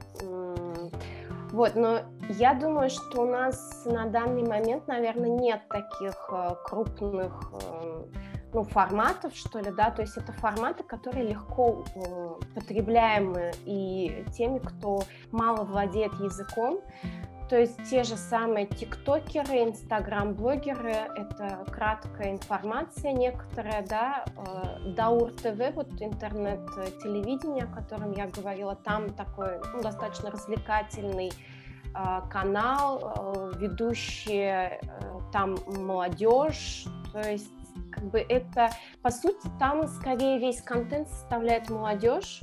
вот, 1.51 1.75
но 1.75 2.01
я 2.29 2.53
думаю, 2.55 2.89
что 2.89 3.21
у 3.21 3.25
нас 3.25 3.83
на 3.85 4.07
данный 4.07 4.43
момент, 4.43 4.87
наверное, 4.87 5.29
нет 5.29 5.61
таких 5.69 6.15
э, 6.31 6.49
крупных 6.65 7.51
эм, 7.63 8.11
ну, 8.55 8.63
форматов, 8.63 9.35
что 9.35 9.59
ли, 9.59 9.69
да, 9.69 9.91
то 9.91 10.01
есть 10.01 10.15
это 10.15 10.31
форматы, 10.31 10.83
которые 10.83 11.27
легко 11.27 11.83
э, 11.93 12.29
потребляемы 12.55 13.51
и 13.65 14.24
теми, 14.33 14.59
кто 14.59 15.03
мало 15.31 15.65
владеет 15.65 16.13
языком, 16.21 16.79
то 17.50 17.59
есть 17.59 17.77
те 17.89 18.03
же 18.03 18.15
самые 18.15 18.65
тиктокеры, 18.65 19.65
инстаграм-блогеры, 19.65 20.89
это 20.89 21.65
краткая 21.69 22.31
информация 22.31 23.12
некоторая, 23.12 23.85
да, 23.85 24.24
э, 24.38 24.93
Даур 24.93 25.31
ТВ, 25.33 25.75
вот 25.75 25.89
интернет-телевидение, 26.00 27.65
о 27.65 27.75
котором 27.75 28.13
я 28.13 28.27
говорила, 28.27 28.77
там 28.77 29.13
такой 29.15 29.59
ну, 29.74 29.81
достаточно 29.81 30.31
развлекательный 30.31 31.31
канал, 32.29 33.53
ведущие 33.57 34.81
там 35.31 35.55
молодежь, 35.65 36.85
то 37.13 37.21
есть 37.21 37.54
как 37.91 38.05
бы 38.05 38.20
это, 38.20 38.70
по 39.01 39.10
сути, 39.10 39.48
там 39.60 39.88
скорее 39.88 40.39
весь 40.39 40.62
контент 40.62 41.08
составляет 41.10 41.70
молодежь, 41.70 42.41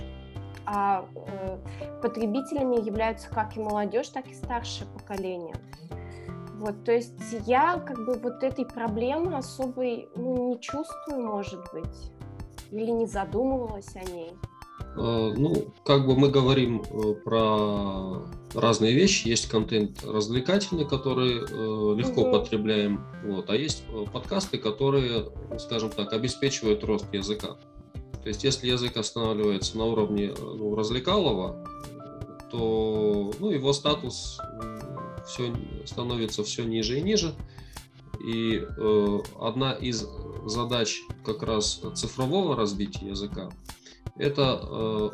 а 0.65 1.07
э, 1.15 1.59
потребителями 2.03 2.77
являются 2.85 3.29
как 3.31 3.57
и 3.57 3.61
молодежь, 3.61 4.09
так 4.09 4.27
и 4.29 4.35
старшее 4.35 4.89
поколение. 4.91 5.57
Вот, 6.55 6.85
то 6.85 6.93
есть 6.93 7.15
я 7.47 7.79
как 7.81 8.05
бы 8.05 8.15
вот 8.15 8.45
этой 8.45 8.65
проблемы 8.65 9.37
особой 9.37 10.09
ну, 10.15 10.51
не 10.51 10.61
чувствую, 10.61 11.27
может 11.27 11.61
быть, 11.73 12.13
или 12.71 12.91
не 12.91 13.07
задумывалась 13.07 13.97
о 13.97 14.05
ней. 14.13 14.33
Э, 14.95 15.33
ну, 15.37 15.73
как 15.85 16.07
бы 16.07 16.17
мы 16.17 16.29
говорим 16.29 16.83
э, 16.83 17.15
про 17.25 18.23
разные 18.55 18.95
вещи. 18.95 19.29
Есть 19.29 19.49
контент 19.49 20.05
развлекательный, 20.05 20.87
который 20.87 21.39
э, 21.39 21.97
легко 21.97 22.23
угу. 22.23 22.33
потребляем, 22.33 23.05
вот, 23.25 23.49
а 23.49 23.57
есть 23.57 23.85
подкасты, 24.13 24.59
которые, 24.59 25.31
скажем 25.59 25.91
так, 25.91 26.13
обеспечивают 26.13 26.85
рост 26.85 27.07
языка. 27.13 27.57
То 28.23 28.29
есть, 28.29 28.45
если 28.45 28.69
язык 28.69 28.97
останавливается 28.97 29.77
на 29.79 29.85
уровне 29.87 30.33
ну, 30.39 30.77
развлекалого, 30.77 31.67
то 32.51 33.33
ну, 33.41 33.51
его 33.51 33.73
статус 33.73 34.39
все 35.27 35.53
становится 35.87 36.45
все 36.45 36.65
ниже 36.65 36.99
и 36.99 37.03
ниже. 37.03 37.35
И 38.25 38.63
э, 38.63 39.19
одна 39.41 39.73
из 39.73 40.07
задач 40.45 41.01
как 41.25 41.43
раз 41.43 41.81
цифрового 41.95 42.55
развития 42.55 43.07
языка 43.07 43.51
это 44.17 44.61
э, 44.63 45.11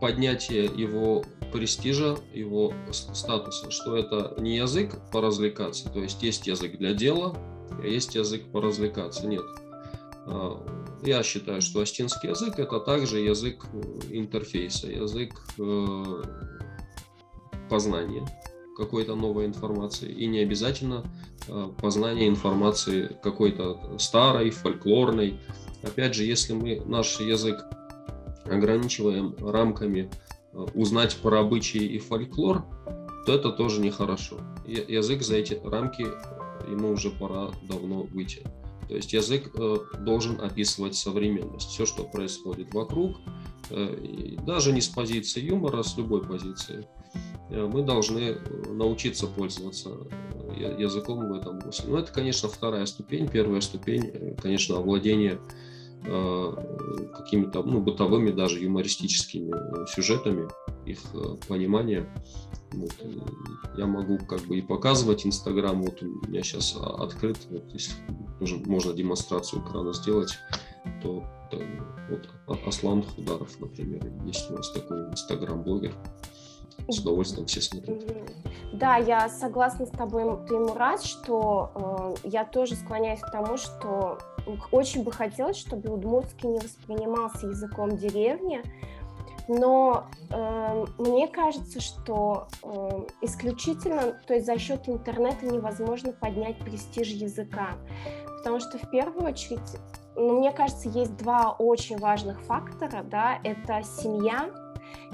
поднятие 0.00 0.64
его 0.64 1.24
престижа, 1.52 2.16
его 2.32 2.72
статуса, 2.90 3.70
что 3.70 3.96
это 3.96 4.34
не 4.38 4.56
язык 4.56 4.96
поразвлекаться, 5.12 5.88
то 5.88 6.00
есть 6.00 6.22
есть 6.22 6.46
язык 6.46 6.78
для 6.78 6.94
дела, 6.94 7.36
а 7.70 7.86
есть 7.86 8.14
язык 8.14 8.44
поразвлекаться. 8.50 9.26
Нет. 9.26 9.44
А, 10.26 10.60
я 11.02 11.22
считаю, 11.22 11.60
что 11.62 11.80
астинский 11.80 12.30
язык 12.30 12.58
это 12.58 12.80
также 12.80 13.20
язык 13.20 13.64
э, 13.72 13.82
интерфейса, 14.10 14.88
язык 14.88 15.32
э, 15.58 16.22
познания 17.70 18.26
какой-то 18.76 19.14
новой 19.14 19.46
информации 19.46 20.10
и 20.10 20.26
не 20.26 20.40
обязательно 20.40 21.04
познание 21.80 22.28
информации 22.28 23.16
какой-то 23.22 23.98
старой, 23.98 24.50
фольклорной. 24.50 25.38
Опять 25.82 26.14
же, 26.14 26.24
если 26.24 26.54
мы 26.54 26.82
наш 26.84 27.20
язык 27.20 27.56
ограничиваем 28.46 29.34
рамками 29.40 30.10
э, 30.52 30.58
узнать 30.74 31.16
про 31.16 31.40
обычаи 31.40 31.84
и 31.84 31.98
фольклор, 31.98 32.64
то 33.26 33.34
это 33.34 33.50
тоже 33.50 33.80
нехорошо. 33.80 34.38
Язык 34.66 35.22
за 35.22 35.36
эти 35.36 35.60
рамки 35.64 36.02
э, 36.02 36.70
ему 36.70 36.90
уже 36.90 37.10
пора 37.10 37.50
давно 37.68 38.02
выйти. 38.02 38.42
То 38.88 38.96
есть 38.96 39.12
язык 39.12 39.50
э, 39.54 39.76
должен 40.00 40.40
описывать 40.40 40.94
современность, 40.94 41.68
все, 41.68 41.86
что 41.86 42.04
происходит 42.04 42.72
вокруг, 42.74 43.16
даже 44.46 44.72
не 44.72 44.82
с 44.82 44.88
позиции 44.88 45.40
юмора, 45.40 45.80
а 45.80 45.84
с 45.84 45.96
любой 45.96 46.22
позиции. 46.22 46.86
Мы 47.48 47.82
должны 47.82 48.36
научиться 48.68 49.26
пользоваться 49.26 49.88
языком 50.78 51.30
в 51.30 51.32
этом 51.32 51.62
смысле. 51.62 51.84
Но 51.88 51.98
это, 52.00 52.12
конечно, 52.12 52.50
вторая 52.50 52.84
ступень. 52.84 53.26
Первая 53.26 53.62
ступень, 53.62 54.36
конечно, 54.36 54.76
овладение 54.76 55.40
какими-то 56.04 57.62
ну, 57.62 57.80
бытовыми, 57.80 58.30
даже 58.30 58.62
юмористическими 58.62 59.86
сюжетами, 59.86 60.48
их 60.84 61.00
э, 61.14 61.36
понимание. 61.48 62.06
Вот. 62.72 62.92
Я 63.76 63.86
могу 63.86 64.18
как 64.18 64.40
бы 64.42 64.58
и 64.58 64.62
показывать 64.62 65.26
Инстаграм, 65.26 65.80
вот 65.80 66.02
у 66.02 66.28
меня 66.28 66.42
сейчас 66.42 66.76
открыт, 66.76 67.38
вот, 67.50 67.72
если 67.72 67.94
тоже 68.38 68.56
можно 68.66 68.92
демонстрацию 68.92 69.62
экрана 69.62 69.92
сделать, 69.92 70.36
то, 71.02 71.24
вот 72.10 72.28
Аслан 72.66 73.02
Хударов, 73.02 73.58
например, 73.60 74.12
есть 74.26 74.50
у 74.50 74.54
нас 74.54 74.70
такой 74.72 75.10
Инстаграм-блогер, 75.10 75.94
с 76.88 76.98
удовольствием 76.98 77.46
все 77.46 77.60
смотрят. 77.60 78.04
Да, 78.72 78.96
я 78.96 79.28
согласна 79.28 79.86
с 79.86 79.90
тобой, 79.90 80.24
ты 80.46 80.54
ему 80.54 80.74
рад, 80.74 81.02
что 81.02 82.16
э, 82.24 82.28
я 82.28 82.44
тоже 82.44 82.74
склоняюсь 82.74 83.20
к 83.20 83.30
тому, 83.30 83.56
что 83.56 84.18
очень 84.70 85.04
бы 85.04 85.12
хотелось, 85.12 85.56
чтобы 85.56 85.90
удмуртский 85.92 86.48
не 86.48 86.58
воспринимался 86.58 87.46
языком 87.46 87.96
деревни, 87.96 88.62
но 89.48 90.06
э, 90.30 90.84
мне 90.98 91.28
кажется, 91.28 91.80
что 91.80 92.48
э, 92.62 93.06
исключительно, 93.20 94.18
то 94.26 94.34
есть 94.34 94.46
за 94.46 94.58
счет 94.58 94.88
интернета 94.88 95.46
невозможно 95.46 96.12
поднять 96.12 96.58
престиж 96.58 97.08
языка, 97.08 97.74
потому 98.38 98.60
что 98.60 98.78
в 98.78 98.90
первую 98.90 99.26
очередь, 99.26 99.60
ну, 100.16 100.38
мне 100.38 100.52
кажется, 100.52 100.88
есть 100.88 101.16
два 101.16 101.54
очень 101.58 101.98
важных 101.98 102.40
фактора, 102.42 103.02
да, 103.02 103.38
это 103.44 103.82
семья 103.82 104.50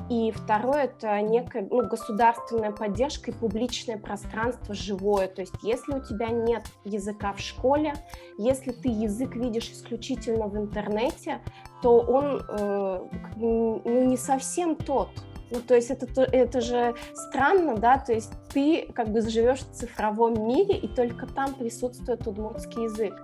и 0.08 0.32
второе– 0.32 0.84
это 0.84 1.20
некая 1.20 1.66
ну, 1.70 1.86
государственная 1.86 2.72
поддержка 2.72 3.30
и 3.30 3.34
публичное 3.34 3.98
пространство 3.98 4.74
живое. 4.74 5.28
То 5.28 5.42
есть 5.42 5.54
если 5.62 5.94
у 5.94 6.00
тебя 6.00 6.28
нет 6.28 6.64
языка 6.84 7.32
в 7.32 7.40
школе, 7.40 7.94
если 8.38 8.72
ты 8.72 8.88
язык 8.88 9.36
видишь 9.36 9.70
исключительно 9.70 10.46
в 10.46 10.56
интернете, 10.56 11.40
то 11.82 12.00
он 12.00 12.42
э, 12.48 13.08
ну, 13.36 13.82
не 13.84 14.16
совсем 14.16 14.74
тот. 14.74 15.08
Ну, 15.50 15.60
то 15.60 15.74
есть 15.74 15.90
это, 15.90 16.22
это 16.22 16.60
же 16.60 16.94
странно, 17.14 17.76
да, 17.76 17.98
то 17.98 18.12
есть 18.12 18.32
ты 18.52 18.90
как 18.94 19.08
бы 19.08 19.20
живешь 19.20 19.60
в 19.60 19.72
цифровом 19.72 20.46
мире, 20.46 20.76
и 20.76 20.86
только 20.86 21.26
там 21.26 21.54
присутствует 21.54 22.26
удмуртский 22.26 22.84
язык. 22.84 23.14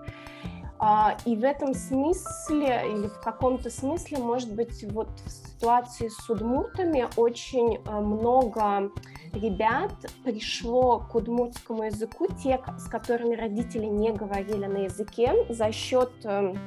А, 0.79 1.17
и 1.25 1.37
в 1.37 1.45
этом 1.45 1.73
смысле, 1.73 2.83
или 2.93 3.09
в 3.09 3.21
каком-то 3.21 3.71
смысле, 3.71 4.19
может 4.19 4.53
быть, 4.53 4.85
вот 4.93 5.09
ситуации 5.57 6.09
с 6.09 6.29
удмуртами 6.29 7.07
очень 7.17 7.77
э, 7.77 8.01
много 8.01 8.91
ребят 9.33 9.93
пришло 10.25 11.01
к 11.01 11.15
удмуртскому 11.15 11.85
языку, 11.85 12.29
те, 12.43 12.61
с 12.79 12.89
которыми 12.89 13.35
родители 13.35 13.87
не 13.87 14.13
говорили 14.13 14.67
на 14.67 14.79
языке, 14.85 15.33
за 15.49 15.73
счет 15.73 16.11
эм, 16.25 16.59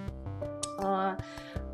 а, 0.80 1.18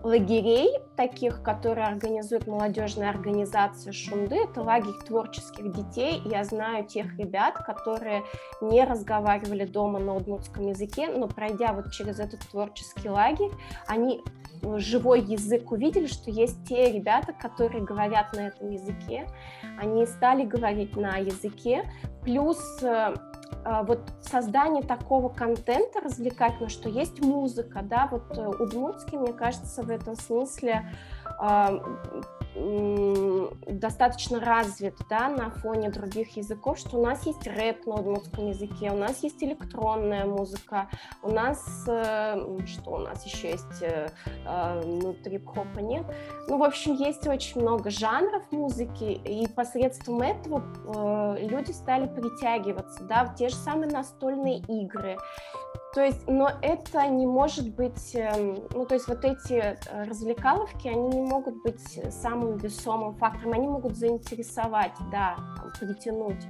лагерей, 0.03 0.69
таких, 0.95 1.41
которые 1.41 1.87
организует 1.87 2.47
молодежная 2.47 3.09
организация 3.09 3.91
Шунды. 3.91 4.35
Это 4.35 4.61
лагерь 4.61 4.93
творческих 5.05 5.71
детей. 5.71 6.21
Я 6.25 6.43
знаю 6.43 6.85
тех 6.85 7.17
ребят, 7.17 7.55
которые 7.65 8.23
не 8.61 8.83
разговаривали 8.83 9.65
дома 9.65 9.99
на 9.99 10.15
удмуртском 10.15 10.67
языке, 10.67 11.07
но 11.07 11.27
пройдя 11.27 11.73
вот 11.73 11.91
через 11.91 12.19
этот 12.19 12.41
творческий 12.41 13.09
лагерь, 13.09 13.51
они 13.87 14.23
живой 14.77 15.21
язык 15.21 15.71
увидели, 15.71 16.07
что 16.07 16.31
есть 16.31 16.67
те 16.67 16.91
ребята, 16.91 17.33
которые 17.33 17.83
говорят 17.83 18.33
на 18.33 18.47
этом 18.47 18.69
языке, 18.69 19.27
они 19.77 20.05
стали 20.05 20.45
говорить 20.45 20.95
на 20.95 21.17
языке, 21.17 21.89
плюс 22.23 22.59
э, 22.81 23.13
а, 23.63 23.83
вот 23.83 23.99
создание 24.21 24.83
такого 24.83 25.29
контента 25.29 26.01
развлекательного, 26.01 26.69
что 26.69 26.89
есть 26.89 27.23
музыка, 27.23 27.81
да, 27.83 28.07
вот 28.11 28.37
э, 28.37 28.47
удмуртский, 28.47 29.17
мне 29.17 29.33
кажется, 29.33 29.83
в 29.83 29.89
этом 29.89 30.15
смысле 30.15 30.89
достаточно 32.55 34.39
развит 34.39 34.95
да, 35.09 35.29
на 35.29 35.49
фоне 35.49 35.89
других 35.89 36.37
языков, 36.37 36.77
что 36.77 36.97
у 36.97 37.03
нас 37.03 37.25
есть 37.25 37.45
рэп 37.45 37.85
на 37.85 37.95
удмуртском 37.95 38.47
языке, 38.47 38.91
у 38.91 38.97
нас 38.97 39.23
есть 39.23 39.43
электронная 39.43 40.25
музыка, 40.25 40.89
у 41.21 41.31
нас, 41.31 41.85
э, 41.87 42.35
что 42.65 42.91
у 42.91 42.97
нас 42.99 43.25
еще 43.25 43.51
есть, 43.51 43.81
э, 43.81 44.09
э, 44.45 44.81
ну, 44.85 45.13
трип-хопа 45.13 45.79
нет. 45.79 46.05
Ну, 46.47 46.57
в 46.57 46.63
общем, 46.63 46.93
есть 46.93 47.27
очень 47.27 47.61
много 47.61 47.89
жанров 47.89 48.43
музыки, 48.51 49.03
и 49.03 49.47
посредством 49.47 50.21
этого 50.21 51.37
люди 51.39 51.71
стали 51.71 52.07
притягиваться, 52.07 53.03
да, 53.03 53.25
в 53.25 53.35
те 53.35 53.49
же 53.49 53.55
самые 53.55 53.91
настольные 53.91 54.59
игры, 54.59 55.17
то 55.93 56.03
есть, 56.03 56.27
но 56.27 56.51
это 56.61 57.07
не 57.07 57.25
может 57.25 57.73
быть, 57.73 58.13
эм, 58.15 58.57
ну, 58.73 58.85
то 58.85 58.95
есть 58.95 59.07
вот 59.07 59.23
эти 59.23 59.53
э, 59.53 60.03
развлекаловки, 60.03 60.87
они 60.87 61.07
не 61.07 61.21
могут 61.21 61.61
быть 61.63 61.99
самым 62.13 62.57
весомым 62.57 63.15
фактором, 63.15 63.53
они 63.53 63.67
могут 63.67 63.95
заинтересовать, 63.95 64.93
да, 65.11 65.37
притянуть, 65.79 66.45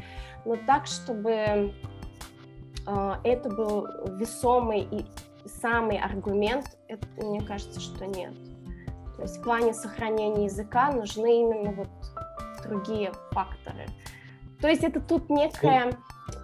но 0.45 0.55
так, 0.67 0.87
чтобы 0.87 1.31
э, 1.31 3.13
это 3.23 3.49
был 3.49 3.87
весомый 4.17 4.87
и 4.91 5.05
самый 5.47 5.97
аргумент, 5.97 6.77
это, 6.87 7.07
мне 7.17 7.41
кажется, 7.41 7.79
что 7.79 8.05
нет. 8.05 8.33
То 9.15 9.21
есть 9.21 9.37
в 9.37 9.43
плане 9.43 9.73
сохранения 9.73 10.45
языка 10.45 10.91
нужны 10.91 11.41
именно 11.41 11.71
вот 11.71 11.89
другие 12.63 13.11
факторы. 13.31 13.85
То 14.59 14.67
есть 14.67 14.83
это 14.83 14.99
тут 14.99 15.29
некая 15.29 15.91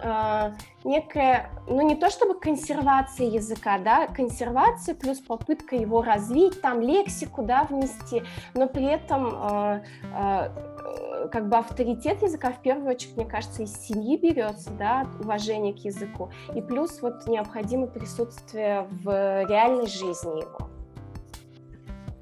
э, 0.02 0.52
некая, 0.84 1.50
ну 1.68 1.80
не 1.82 1.96
то 1.96 2.10
чтобы 2.10 2.38
консервация 2.38 3.26
языка, 3.26 3.78
да, 3.78 4.06
консервация 4.06 4.94
плюс 4.94 5.18
попытка 5.18 5.76
его 5.76 6.02
развить, 6.02 6.60
там 6.60 6.80
лексику, 6.80 7.42
да, 7.42 7.64
внести, 7.64 8.22
но 8.54 8.68
при 8.68 8.84
этом 8.84 9.26
э, 9.26 9.82
э, 10.14 11.28
как 11.30 11.48
бы 11.48 11.56
авторитет 11.56 12.22
языка 12.22 12.52
в 12.52 12.62
первую 12.62 12.90
очередь, 12.90 13.16
мне 13.16 13.26
кажется, 13.26 13.62
из 13.62 13.74
семьи 13.74 14.16
берется, 14.16 14.70
да, 14.70 15.06
уважение 15.20 15.72
к 15.72 15.78
языку, 15.78 16.30
и 16.54 16.60
плюс 16.60 17.00
вот 17.02 17.26
необходимо 17.26 17.86
присутствие 17.86 18.86
в 19.02 19.44
реальной 19.44 19.86
жизни 19.86 20.40
его. 20.40 20.68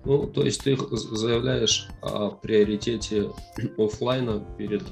Ну, 0.05 0.27
то 0.27 0.43
есть 0.43 0.65
ты 0.65 0.77
заявляешь 0.77 1.89
о 2.01 2.31
приоритете 2.31 3.31
офлайна 3.79 4.43
перед 4.57 4.83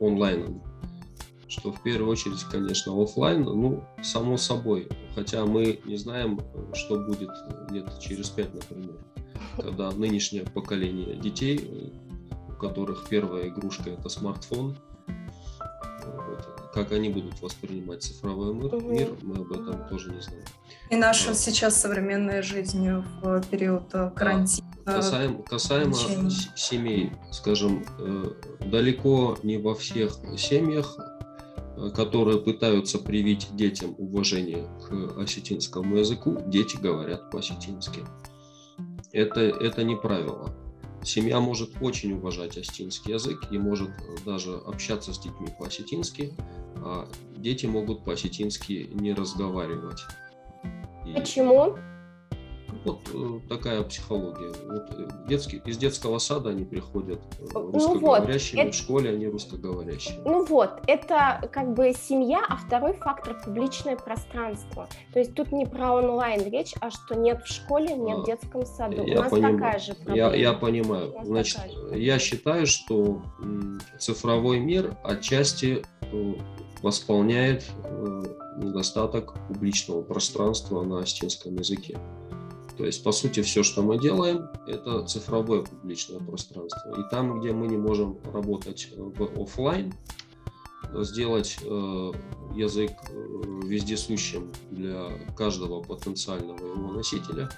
онлайном, 0.00 0.62
что 1.48 1.72
в 1.72 1.82
первую 1.82 2.10
очередь, 2.10 2.44
конечно, 2.44 3.00
офлайн, 3.02 3.42
ну, 3.42 3.84
само 4.02 4.36
собой, 4.36 4.88
хотя 5.14 5.46
мы 5.46 5.80
не 5.84 5.96
знаем, 5.96 6.40
что 6.74 6.98
будет 6.98 7.30
лет 7.70 7.90
через 8.00 8.28
пять, 8.28 8.54
например, 8.54 8.96
когда 9.56 9.90
нынешнее 9.90 10.44
поколение 10.44 11.16
детей, 11.16 11.92
у 12.48 12.52
которых 12.52 13.08
первая 13.08 13.48
игрушка 13.48 13.90
это 13.90 14.08
смартфон, 14.08 14.76
вот, 15.08 16.70
как 16.74 16.92
они 16.92 17.08
будут 17.08 17.40
воспринимать 17.40 18.02
цифровой 18.02 18.54
мир, 18.54 18.74
угу. 18.74 18.92
мир, 18.92 19.08
мы 19.22 19.36
об 19.36 19.50
этом 19.52 19.88
тоже 19.88 20.12
не 20.12 20.20
знаем. 20.20 20.44
И 20.90 20.96
наша 20.96 21.34
сейчас 21.34 21.80
современная 21.80 22.42
жизнь 22.42 22.88
в 23.22 23.42
период 23.50 23.94
э, 23.94 24.10
карантина. 24.14 24.68
Касаемо, 24.84 25.42
касаемо 25.42 25.94
семей, 26.56 27.12
скажем, 27.30 27.84
э, 27.98 28.32
далеко 28.66 29.38
не 29.42 29.58
во 29.58 29.74
всех 29.74 30.18
семьях, 30.38 30.96
э, 30.98 31.17
которые 31.94 32.40
пытаются 32.40 32.98
привить 32.98 33.48
детям 33.54 33.94
уважение 33.98 34.64
к 34.86 35.18
осетинскому 35.20 35.96
языку, 35.96 36.38
дети 36.46 36.76
говорят 36.76 37.30
по-осетински. 37.30 38.00
Это, 39.12 39.40
это 39.40 39.84
не 39.84 39.96
правило. 39.96 40.54
Семья 41.02 41.40
может 41.40 41.70
очень 41.80 42.12
уважать 42.12 42.58
осетинский 42.58 43.12
язык 43.12 43.46
и 43.50 43.58
может 43.58 43.90
даже 44.26 44.54
общаться 44.54 45.14
с 45.14 45.18
детьми 45.18 45.48
по-осетински, 45.58 46.34
а 46.76 47.08
дети 47.36 47.66
могут 47.66 48.04
по-осетински 48.04 48.90
не 48.92 49.14
разговаривать. 49.14 50.00
Почему? 51.14 51.76
Вот 52.84 53.00
э, 53.12 53.40
такая 53.48 53.82
психология. 53.82 54.52
Вот 54.66 54.90
э, 54.98 55.08
детский, 55.28 55.60
из 55.64 55.78
детского 55.78 56.18
сада 56.18 56.50
они 56.50 56.64
приходят 56.64 57.20
э, 57.38 57.44
русскоговорящими, 57.54 58.60
ну 58.60 58.64
вот, 58.66 58.74
в 58.74 58.78
школе 58.78 59.10
они 59.10 59.26
русскоговорящие. 59.26 60.20
Ну 60.24 60.44
вот, 60.44 60.80
это 60.86 61.48
как 61.52 61.74
бы 61.74 61.92
семья, 61.92 62.44
а 62.48 62.56
второй 62.56 62.94
фактор– 62.94 63.40
публичное 63.44 63.96
пространство. 63.96 64.88
То 65.12 65.18
есть 65.18 65.34
тут 65.34 65.52
не 65.52 65.66
про 65.66 65.92
онлайн 65.92 66.48
речь, 66.50 66.74
а 66.80 66.90
что 66.90 67.14
нет 67.14 67.42
в 67.42 67.46
школе, 67.46 67.94
нет 67.94 68.18
а, 68.18 68.22
в 68.22 68.26
детском 68.26 68.66
саду. 68.66 69.04
Я 69.04 69.20
У 69.20 69.22
нас 69.22 69.30
понимаю. 69.30 69.54
такая 69.56 69.78
же 69.78 69.94
проблема. 69.94 70.16
Я, 70.16 70.34
я 70.34 70.52
понимаю. 70.52 71.14
Значит, 71.24 71.60
я 71.92 72.18
считаю, 72.18 72.66
что 72.66 73.22
цифровой 73.98 74.60
мир 74.60 74.96
отчасти 75.04 75.84
восполняет 76.82 77.64
недостаток 78.58 79.34
публичного 79.48 80.02
пространства 80.02 80.82
на 80.82 81.00
астинском 81.00 81.56
языке. 81.56 81.98
То 82.78 82.86
есть, 82.86 83.02
по 83.02 83.10
сути, 83.10 83.42
все, 83.42 83.64
что 83.64 83.82
мы 83.82 83.98
делаем, 83.98 84.48
это 84.68 85.04
цифровое 85.04 85.62
публичное 85.62 86.20
пространство. 86.20 86.94
И 86.98 87.10
там, 87.10 87.40
где 87.40 87.52
мы 87.52 87.66
не 87.66 87.76
можем 87.76 88.18
работать 88.32 88.88
в 88.96 89.42
офлайн, 89.42 89.92
сделать 90.94 91.58
э, 91.60 92.12
язык 92.54 92.92
э, 93.10 93.42
вездесущим 93.64 94.52
для 94.70 95.08
каждого 95.36 95.82
потенциального 95.82 96.64
его 96.64 96.92
носителя, 96.92 97.50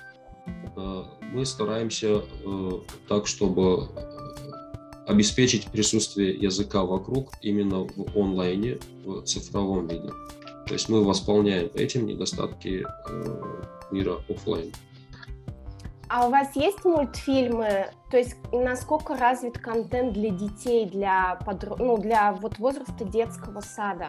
э, 0.74 1.02
мы 1.34 1.44
стараемся 1.44 2.22
э, 2.22 2.70
так, 3.06 3.26
чтобы 3.26 3.90
обеспечить 5.06 5.66
присутствие 5.66 6.34
языка 6.34 6.82
вокруг 6.82 7.34
именно 7.42 7.80
в 7.84 8.16
онлайне, 8.16 8.78
в 9.04 9.22
цифровом 9.24 9.86
виде. 9.86 10.08
То 10.66 10.72
есть 10.72 10.88
мы 10.88 11.04
восполняем 11.04 11.70
этим 11.74 12.06
недостатки 12.06 12.86
э, 12.86 13.42
мира 13.90 14.16
офлайн. 14.30 14.72
А 16.12 16.26
у 16.26 16.30
вас 16.30 16.56
есть 16.56 16.84
мультфильмы? 16.84 17.86
То 18.10 18.18
есть 18.18 18.34
насколько 18.50 19.16
развит 19.16 19.58
контент 19.58 20.12
для 20.12 20.30
детей, 20.30 20.84
для, 20.84 21.38
подро... 21.46 21.76
ну, 21.78 21.96
для 21.98 22.32
вот 22.32 22.58
возраста 22.58 23.04
детского 23.04 23.60
сада? 23.60 24.08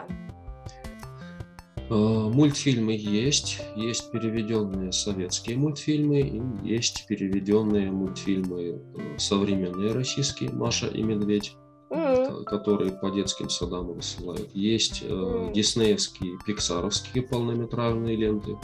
Э, 1.88 1.94
мультфильмы 1.94 2.94
есть, 2.94 3.60
есть 3.76 4.10
переведенные 4.10 4.90
советские 4.90 5.56
мультфильмы, 5.56 6.20
и 6.20 6.42
есть 6.66 7.06
переведенные 7.06 7.92
мультфильмы 7.92 8.62
э, 8.62 9.18
современные 9.18 9.92
российские 9.92 10.50
«Маша 10.50 10.88
и 10.88 11.04
медведь», 11.04 11.54
mm-hmm. 11.90 12.42
которые 12.42 12.90
по 12.90 13.10
детским 13.10 13.48
садам 13.48 13.92
высылают. 13.92 14.50
Есть 14.54 15.04
mm-hmm. 15.04 15.52
диснеевские, 15.52 16.36
пиксаровские 16.44 17.22
полнометражные 17.22 18.16
ленты, 18.16 18.56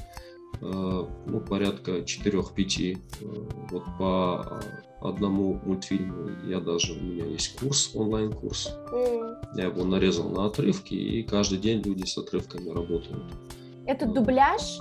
ну, 0.60 1.40
порядка 1.40 1.98
4-5 1.98 2.92
э, 2.92 2.98
вот 3.70 3.84
по 3.98 4.60
одному 5.00 5.60
мультфильму 5.64 6.30
я 6.46 6.60
даже, 6.60 6.94
у 6.94 7.00
меня 7.00 7.24
есть 7.26 7.58
курс, 7.58 7.92
онлайн-курс. 7.94 8.74
Mm. 8.90 9.36
Я 9.56 9.64
его 9.66 9.84
нарезал 9.84 10.30
на 10.30 10.46
отрывки, 10.46 10.94
и 10.94 11.22
каждый 11.22 11.58
день 11.58 11.82
люди 11.82 12.04
с 12.04 12.18
отрывками 12.18 12.70
работают. 12.70 13.22
Это 13.86 14.06
дубляж? 14.06 14.78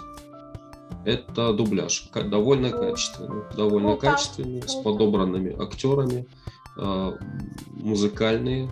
Это 1.06 1.54
дубляж, 1.54 2.10
довольно 2.14 2.68
mm. 2.68 2.80
качественный, 2.80 3.44
довольно 3.56 3.90
ну, 3.90 3.98
качественный, 3.98 4.64
с 4.68 4.76
подобранными 4.76 5.56
актерами, 5.62 6.26
э, 6.78 7.12
музыкальные, 7.76 8.70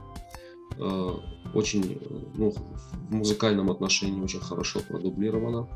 очень, 1.53 2.01
ну, 2.35 2.51
в 2.51 3.13
музыкальном 3.13 3.71
отношении 3.71 4.21
очень 4.21 4.41
хорошо 4.41 4.81
продублировано. 4.81 5.69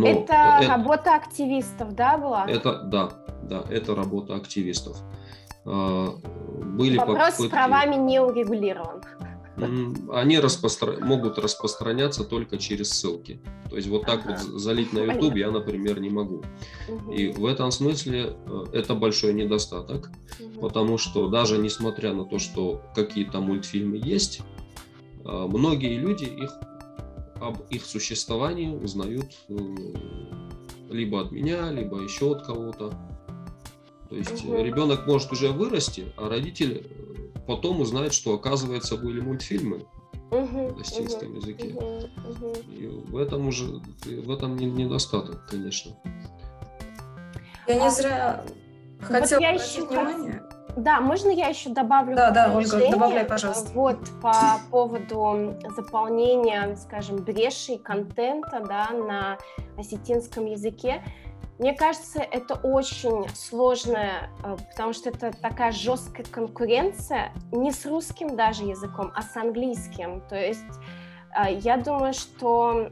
Но 0.00 0.06
это, 0.06 0.58
это 0.60 0.68
работа 0.68 1.14
активистов, 1.14 1.94
да, 1.94 2.18
была? 2.18 2.46
Это, 2.48 2.82
да, 2.82 3.10
да, 3.42 3.64
это 3.70 3.94
работа 3.94 4.34
активистов. 4.34 4.96
А, 5.64 6.14
были 6.62 6.96
Вопрос 6.96 7.32
попытки... 7.32 7.46
с 7.46 7.50
правами 7.50 7.96
не 7.96 8.20
урегулирован. 8.20 9.02
Они 10.12 10.38
распростра... 10.38 10.98
могут 11.00 11.38
распространяться 11.38 12.24
только 12.24 12.58
через 12.58 12.90
ссылки. 12.90 13.40
То 13.70 13.76
есть 13.76 13.88
вот 13.88 14.04
так 14.04 14.20
ага. 14.20 14.36
вот 14.44 14.60
залить 14.60 14.92
на 14.92 14.98
YouTube 14.98 15.36
я, 15.36 15.50
например, 15.50 15.98
не 15.98 16.10
могу. 16.10 16.42
Угу. 16.88 17.12
И 17.12 17.32
в 17.32 17.46
этом 17.46 17.70
смысле 17.70 18.36
э, 18.46 18.64
это 18.74 18.94
большой 18.94 19.32
недостаток, 19.32 20.10
угу. 20.38 20.60
потому 20.60 20.98
что 20.98 21.28
даже 21.28 21.56
несмотря 21.56 22.12
на 22.12 22.26
то, 22.26 22.38
что 22.38 22.82
какие-то 22.94 23.40
мультфильмы 23.40 23.96
есть, 23.96 24.42
э, 25.24 25.46
многие 25.48 25.96
люди 25.96 26.24
их 26.24 26.52
об 27.40 27.60
их 27.70 27.84
существовании 27.84 28.68
узнают 28.68 29.36
э, 29.48 29.54
либо 30.90 31.20
от 31.20 31.32
меня, 31.32 31.70
либо 31.70 32.00
еще 32.00 32.32
от 32.32 32.46
кого-то. 32.46 32.92
То 34.08 34.16
есть 34.16 34.44
угу. 34.44 34.62
ребенок 34.62 35.06
может 35.06 35.32
уже 35.32 35.50
вырасти, 35.50 36.12
а 36.16 36.28
родитель 36.28 36.86
э, 36.88 37.40
потом 37.46 37.80
узнает, 37.80 38.12
что 38.12 38.34
оказывается 38.34 38.96
были 38.96 39.20
мультфильмы 39.20 39.86
угу, 40.30 40.68
на 40.68 40.74
латинском 40.74 41.30
угу, 41.30 41.36
языке. 41.36 41.74
Угу, 41.74 42.10
угу. 42.30 42.56
И 42.70 42.86
в 42.86 43.16
этом 43.16 43.48
уже 43.48 43.80
в 44.04 44.30
этом 44.30 44.56
недостаток, 44.56 45.46
конечно. 45.48 45.96
Я 47.66 47.82
не 47.82 47.90
зря 47.90 48.44
хотела 49.00 49.40
вот 49.40 49.48
обратить 49.48 49.88
внимание. 49.88 50.42
Да, 50.76 51.00
можно 51.00 51.30
я 51.30 51.48
еще 51.48 51.70
добавлю? 51.70 52.14
Да, 52.14 52.30
да, 52.30 52.52
Ольга, 52.54 52.90
добавляй, 52.90 53.24
пожалуйста. 53.24 53.70
Вот 53.72 53.98
по 54.20 54.34
поводу 54.70 55.54
заполнения, 55.74 56.76
скажем, 56.76 57.16
брешей 57.16 57.78
контента, 57.78 58.60
да, 58.60 58.90
на 58.90 59.38
осетинском 59.78 60.44
языке. 60.44 61.02
Мне 61.58 61.72
кажется, 61.72 62.20
это 62.20 62.54
очень 62.54 63.26
сложно, 63.34 64.28
э, 64.44 64.56
потому 64.70 64.92
что 64.92 65.08
это 65.08 65.32
такая 65.32 65.72
жесткая 65.72 66.26
конкуренция 66.26 67.32
не 67.50 67.72
с 67.72 67.86
русским 67.86 68.36
даже 68.36 68.64
языком, 68.64 69.10
а 69.14 69.22
с 69.22 69.34
английским. 69.36 70.20
То 70.28 70.36
есть 70.36 70.60
э, 71.34 71.54
я 71.54 71.78
думаю, 71.78 72.12
что 72.12 72.90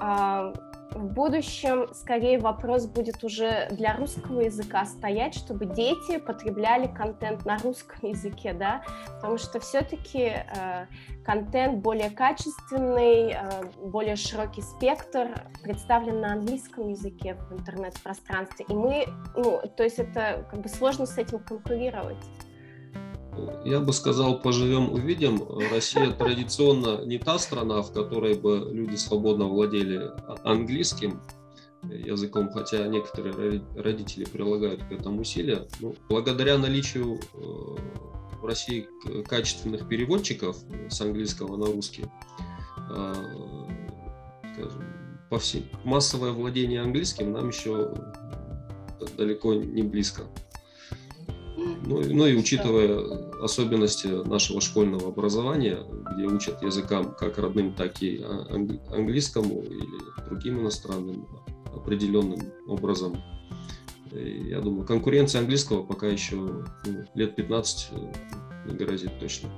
э, 0.00 0.52
в 0.90 1.04
будущем 1.04 1.92
скорее 1.92 2.38
вопрос 2.38 2.86
будет 2.86 3.22
уже 3.22 3.68
для 3.70 3.96
русского 3.96 4.40
языка 4.40 4.84
стоять, 4.84 5.34
чтобы 5.34 5.66
дети 5.66 6.18
потребляли 6.18 6.86
контент 6.86 7.44
на 7.44 7.58
русском 7.58 8.10
языке, 8.10 8.52
да, 8.52 8.82
потому 9.16 9.38
что 9.38 9.60
все-таки 9.60 10.32
э, 10.32 10.86
контент 11.24 11.82
более 11.82 12.10
качественный, 12.10 13.32
э, 13.32 13.38
более 13.82 14.16
широкий 14.16 14.62
спектр 14.62 15.28
представлен 15.62 16.20
на 16.20 16.32
английском 16.32 16.88
языке 16.88 17.34
в 17.34 17.52
интернет-пространстве, 17.52 18.66
и 18.68 18.72
мы, 18.72 19.06
ну, 19.36 19.60
то 19.76 19.84
есть 19.84 19.98
это 19.98 20.46
как 20.50 20.60
бы 20.60 20.68
сложно 20.68 21.06
с 21.06 21.18
этим 21.18 21.38
конкурировать. 21.38 22.16
Я 23.64 23.80
бы 23.80 23.92
сказал, 23.92 24.40
поживем, 24.40 24.92
увидим. 24.92 25.42
Россия 25.70 26.10
традиционно 26.12 27.04
не 27.04 27.18
та 27.18 27.38
страна, 27.38 27.82
в 27.82 27.92
которой 27.92 28.34
бы 28.34 28.68
люди 28.72 28.96
свободно 28.96 29.46
владели 29.46 30.10
английским 30.44 31.20
языком, 31.82 32.50
хотя 32.52 32.86
некоторые 32.88 33.62
родители 33.76 34.24
прилагают 34.24 34.82
к 34.82 34.92
этому 34.92 35.20
усилия. 35.20 35.66
Ну, 35.80 35.94
благодаря 36.08 36.58
наличию 36.58 37.20
в 37.32 38.44
России 38.44 38.88
качественных 39.26 39.88
переводчиков 39.88 40.56
с 40.88 41.00
английского 41.00 41.56
на 41.56 41.66
русский, 41.66 42.04
скажем, 44.54 44.84
по 45.30 45.38
всей, 45.38 45.70
массовое 45.84 46.32
владение 46.32 46.80
английским 46.80 47.32
нам 47.32 47.48
еще 47.48 47.94
далеко 49.16 49.54
не 49.54 49.82
близко. 49.82 50.22
Ну, 51.84 52.02
ну 52.02 52.26
и 52.26 52.36
учитывая 52.36 52.98
особенности 53.42 54.06
нашего 54.06 54.60
школьного 54.60 55.08
образования, 55.08 55.78
где 56.14 56.24
учат 56.24 56.62
языкам 56.62 57.14
как 57.14 57.38
родным, 57.38 57.74
так 57.74 58.02
и 58.02 58.22
английскому 58.90 59.62
или 59.62 60.26
другим 60.28 60.60
иностранным 60.60 61.26
определенным 61.74 62.40
образом, 62.66 63.16
я 64.12 64.60
думаю, 64.60 64.86
конкуренция 64.86 65.40
английского 65.40 65.82
пока 65.82 66.06
еще 66.06 66.36
ну, 66.36 67.04
лет 67.14 67.36
15 67.36 67.90
не 68.66 68.74
грозит 68.74 69.18
точно. 69.18 69.50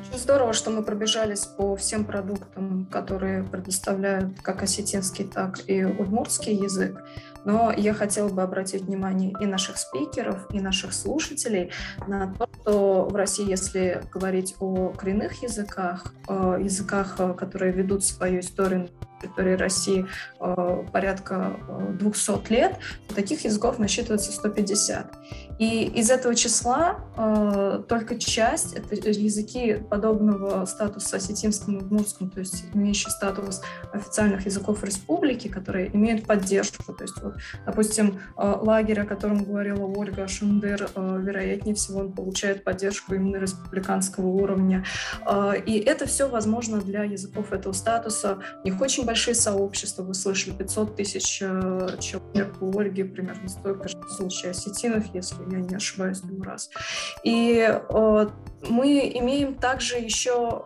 Очень 0.00 0.18
здорово, 0.18 0.52
что 0.52 0.70
мы 0.70 0.82
пробежались 0.82 1.46
по 1.46 1.74
всем 1.74 2.04
продуктам, 2.04 2.86
которые 2.86 3.44
предоставляют 3.44 4.40
как 4.40 4.62
осетинский, 4.62 5.24
так 5.24 5.60
и 5.68 5.84
удмуртский 5.84 6.54
язык. 6.54 7.02
Но 7.46 7.72
я 7.74 7.94
хотела 7.94 8.28
бы 8.28 8.42
обратить 8.42 8.82
внимание 8.82 9.32
и 9.40 9.46
наших 9.46 9.78
спикеров, 9.78 10.46
и 10.52 10.60
наших 10.60 10.92
слушателей 10.92 11.70
на 12.06 12.34
то, 12.34 12.48
что 12.60 13.04
в 13.08 13.14
России, 13.14 13.48
если 13.48 14.02
говорить 14.12 14.56
о 14.58 14.90
коренных 14.90 15.42
языках, 15.42 16.12
языках, 16.28 17.16
которые 17.38 17.72
ведут 17.72 18.04
свою 18.04 18.40
историю 18.40 18.88
территории 19.20 19.54
России 19.54 20.06
э, 20.40 20.84
порядка 20.92 21.56
200 21.98 22.30
э, 22.30 22.54
лет, 22.54 22.78
таких 23.14 23.44
языков 23.44 23.78
насчитывается 23.78 24.32
150. 24.32 25.14
И 25.58 25.84
из 25.84 26.10
этого 26.10 26.34
числа 26.34 26.98
э, 27.16 27.82
только 27.88 28.18
часть, 28.18 28.74
это 28.74 28.94
языки 29.10 29.74
подобного 29.74 30.64
статуса 30.66 31.16
осетинскому 31.16 31.78
и 31.78 31.82
удмуртскому, 31.82 32.30
то 32.30 32.40
есть 32.40 32.64
имеющие 32.74 33.10
статус 33.10 33.62
официальных 33.92 34.44
языков 34.44 34.84
республики, 34.84 35.48
которые 35.48 35.94
имеют 35.94 36.26
поддержку. 36.26 36.92
То 36.92 37.04
есть, 37.04 37.20
вот, 37.22 37.35
допустим, 37.64 38.20
лагерь, 38.36 39.00
о 39.00 39.06
котором 39.06 39.44
говорила 39.44 39.84
Ольга 39.84 40.28
Шундер, 40.28 40.88
вероятнее 40.96 41.74
всего 41.74 42.00
он 42.00 42.12
получает 42.12 42.64
поддержку 42.64 43.14
именно 43.14 43.36
республиканского 43.36 44.26
уровня. 44.26 44.84
И 45.66 45.78
это 45.78 46.06
все 46.06 46.28
возможно 46.28 46.80
для 46.80 47.04
языков 47.04 47.52
этого 47.52 47.72
статуса. 47.72 48.38
У 48.62 48.66
них 48.66 48.80
очень 48.80 49.04
большие 49.04 49.34
сообщества, 49.34 50.02
вы 50.02 50.14
слышали, 50.14 50.54
500 50.54 50.96
тысяч 50.96 51.38
э, 51.42 51.88
человек 52.00 52.60
у 52.60 52.78
Ольги, 52.78 53.02
примерно 53.02 53.48
столько 53.48 53.88
же 53.88 53.98
в 53.98 54.10
случае 54.10 54.50
осетинов, 54.50 55.04
если 55.14 55.42
я 55.50 55.60
не 55.60 55.74
ошибаюсь, 55.76 56.20
два 56.20 56.44
раз. 56.44 56.70
И 57.24 57.66
э, 57.68 58.26
мы 58.68 59.12
имеем 59.14 59.54
также 59.54 59.96
еще 59.96 60.64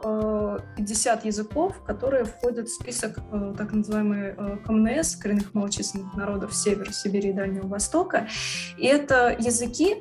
50 0.76 1.24
э, 1.24 1.28
языков, 1.28 1.83
которые 1.85 2.24
входят 2.24 2.68
в 2.68 2.72
список 2.72 3.18
э, 3.33 3.54
так 3.56 3.72
называемой 3.72 4.35
э, 4.37 4.56
КМНС, 4.64 5.16
коренных 5.16 5.54
малочисленных 5.54 6.14
народов 6.14 6.49
Севера, 6.52 6.92
Сибири 6.92 7.30
и 7.30 7.32
Дальнего 7.32 7.66
Востока. 7.66 8.28
И 8.76 8.86
это 8.86 9.36
языки 9.38 9.96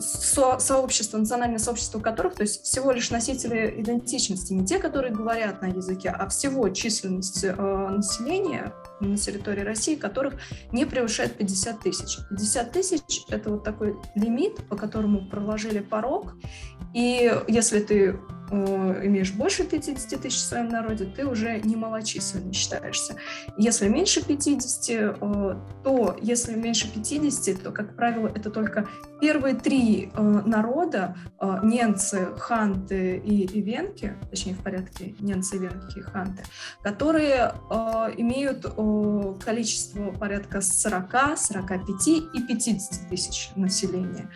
сообщества, 0.00 1.18
национальное 1.18 1.58
сообщество 1.58 2.00
которых, 2.00 2.34
то 2.34 2.42
есть 2.42 2.62
всего 2.64 2.92
лишь 2.92 3.10
носители 3.10 3.74
идентичности, 3.78 4.54
не 4.54 4.64
те, 4.64 4.78
которые 4.78 5.12
говорят 5.12 5.60
на 5.60 5.66
языке, 5.66 6.08
а 6.08 6.26
всего 6.28 6.70
численность 6.70 7.44
населения 7.44 8.72
на 9.00 9.16
территории 9.18 9.60
России, 9.60 9.96
которых 9.96 10.40
не 10.72 10.86
превышает 10.86 11.34
50 11.34 11.80
тысяч. 11.80 12.18
50 12.30 12.72
тысяч– 12.72 13.24
это 13.28 13.50
вот 13.50 13.64
такой 13.64 13.96
лимит, 14.14 14.66
по 14.68 14.76
которому 14.76 15.28
проложили 15.28 15.80
порог, 15.80 16.34
и 16.94 17.32
если 17.48 17.80
ты 17.80 18.04
э, 18.10 18.16
имеешь 18.50 19.32
больше 19.32 19.64
50 19.64 20.20
тысяч 20.20 20.38
в 20.38 20.44
своем 20.44 20.68
народе, 20.68 21.04
ты 21.04 21.26
уже 21.26 21.60
не 21.60 21.76
малочисленный 21.76 22.52
считаешься. 22.52 23.16
Если 23.56 23.88
меньше 23.88 24.24
50, 24.24 24.90
э, 24.90 25.56
то 25.84 26.16
если 26.20 26.54
меньше 26.54 26.92
50, 26.92 27.62
то, 27.62 27.70
как 27.70 27.96
правило, 27.96 28.28
это 28.28 28.50
только 28.50 28.88
первые 29.20 29.54
три 29.54 30.10
э, 30.12 30.22
народа, 30.22 31.16
э, 31.40 31.60
немцы, 31.62 32.28
ханты 32.38 33.16
и, 33.16 33.44
и 33.44 33.60
венки, 33.60 34.14
точнее 34.30 34.54
в 34.54 34.62
порядке 34.62 35.14
немцы, 35.20 35.58
венки 35.58 35.98
и 35.98 36.02
ханты, 36.02 36.42
которые 36.82 37.52
э, 37.70 37.74
имеют 38.16 38.64
э, 38.64 39.34
количество 39.44 40.12
порядка 40.12 40.60
40, 40.60 41.36
45 41.36 42.08
и 42.08 42.42
50 42.48 43.08
тысяч 43.08 43.50
населения. 43.56 44.30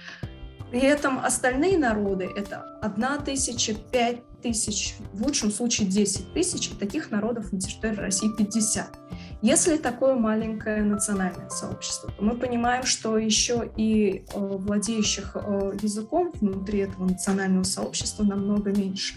При 0.72 0.80
этом 0.80 1.18
остальные 1.18 1.76
народы– 1.76 2.30
это 2.34 2.64
одна 2.80 3.18
тысяча, 3.18 3.74
пять 3.74 4.22
тысяч, 4.40 4.94
в 5.12 5.22
лучшем 5.22 5.52
случае 5.52 5.86
10 5.86 6.32
тысяч, 6.32 6.70
таких 6.80 7.10
народов 7.10 7.52
на 7.52 7.60
территории 7.60 7.96
России 7.96 8.30
50. 8.38 8.98
Если 9.42 9.76
такое 9.76 10.14
маленькое 10.14 10.84
национальное 10.84 11.48
сообщество, 11.48 12.12
то 12.12 12.22
мы 12.22 12.36
понимаем, 12.36 12.84
что 12.84 13.18
еще 13.18 13.68
и 13.76 14.24
э, 14.32 14.38
владеющих 14.38 15.32
э, 15.34 15.72
языком 15.82 16.30
внутри 16.40 16.78
этого 16.78 17.06
национального 17.06 17.64
сообщества 17.64 18.22
намного 18.22 18.70
меньше. 18.70 19.16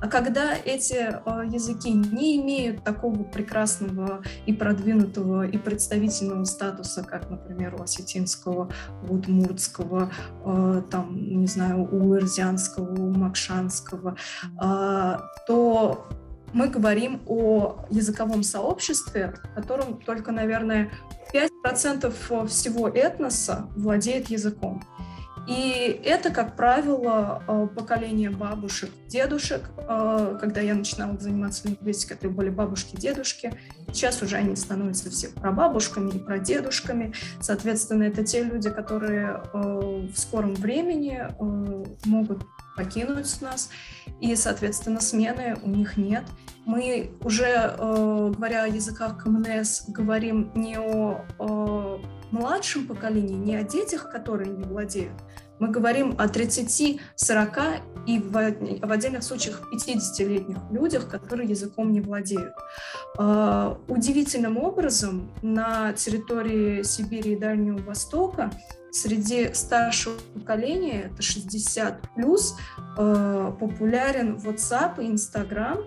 А 0.00 0.06
когда 0.06 0.54
эти 0.54 0.94
э, 0.94 1.48
языки 1.52 1.92
не 1.92 2.36
имеют 2.40 2.84
такого 2.84 3.24
прекрасного 3.24 4.22
и 4.46 4.52
продвинутого 4.52 5.44
и 5.48 5.58
представительного 5.58 6.44
статуса, 6.44 7.02
как, 7.02 7.28
например, 7.28 7.74
у 7.74 7.82
осетинского, 7.82 8.70
у 9.08 9.14
удмуртского, 9.14 10.12
там, 10.90 11.16
не 11.16 11.46
знаю, 11.46 11.88
у 11.90 12.14
ирзианского, 12.16 12.94
у 12.94 13.12
макшанского, 13.12 14.16
то 15.46 16.06
мы 16.54 16.68
говорим 16.68 17.20
о 17.26 17.84
языковом 17.90 18.42
сообществе, 18.42 19.34
в 19.42 19.54
котором 19.54 19.98
только, 19.98 20.32
наверное, 20.32 20.90
5% 21.32 22.46
всего 22.46 22.88
этноса 22.88 23.68
владеет 23.76 24.30
языком. 24.30 24.82
И 25.46 26.00
это, 26.04 26.30
как 26.30 26.56
правило, 26.56 27.42
э, 27.46 27.68
поколение 27.74 28.30
бабушек, 28.30 28.90
дедушек. 29.08 29.70
Э, 29.76 30.38
когда 30.40 30.62
я 30.62 30.74
начинала 30.74 31.18
заниматься 31.18 31.68
лингвистикой, 31.68 32.16
это 32.16 32.28
были 32.30 32.48
бабушки, 32.48 32.96
дедушки. 32.96 33.52
Сейчас 33.88 34.22
уже 34.22 34.36
они 34.36 34.56
становятся 34.56 35.10
все 35.10 35.28
прабабушками 35.28 36.12
и 36.12 36.18
прадедушками. 36.18 37.12
Соответственно, 37.40 38.04
это 38.04 38.24
те 38.24 38.42
люди, 38.42 38.70
которые 38.70 39.42
э, 39.52 39.58
в 40.14 40.16
скором 40.16 40.54
времени 40.54 41.28
могут 42.06 42.42
покинуть 42.76 43.40
нас, 43.40 43.70
и, 44.20 44.34
соответственно, 44.34 45.00
смены 45.00 45.56
у 45.62 45.68
них 45.68 45.96
нет. 45.96 46.24
Мы 46.64 47.12
уже, 47.22 47.74
говоря 47.78 48.64
о 48.64 48.66
языках 48.66 49.22
КМНС, 49.22 49.84
говорим 49.88 50.50
не 50.54 50.78
о 50.78 52.00
младшем 52.34 52.86
поколении, 52.86 53.34
не 53.34 53.56
о 53.56 53.62
детях, 53.62 54.10
которые 54.10 54.50
не 54.50 54.64
владеют. 54.64 55.14
Мы 55.60 55.68
говорим 55.68 56.16
о 56.18 56.28
30, 56.28 57.00
40 57.14 57.58
и 58.06 58.18
в, 58.18 58.36
отдельных 58.36 59.22
случаях 59.22 59.62
50-летних 59.72 60.58
людях, 60.70 61.08
которые 61.08 61.48
языком 61.48 61.92
не 61.92 62.00
владеют. 62.00 62.54
Э, 63.18 63.76
удивительным 63.88 64.58
образом 64.58 65.30
на 65.42 65.92
территории 65.92 66.82
Сибири 66.82 67.32
и 67.32 67.36
Дальнего 67.36 67.78
Востока 67.78 68.50
среди 68.90 69.54
старшего 69.54 70.16
поколения, 70.34 71.10
это 71.12 71.22
60 71.22 72.14
плюс, 72.14 72.56
э, 72.98 73.52
популярен 73.58 74.36
WhatsApp 74.36 75.02
и 75.02 75.06
Instagram. 75.06 75.78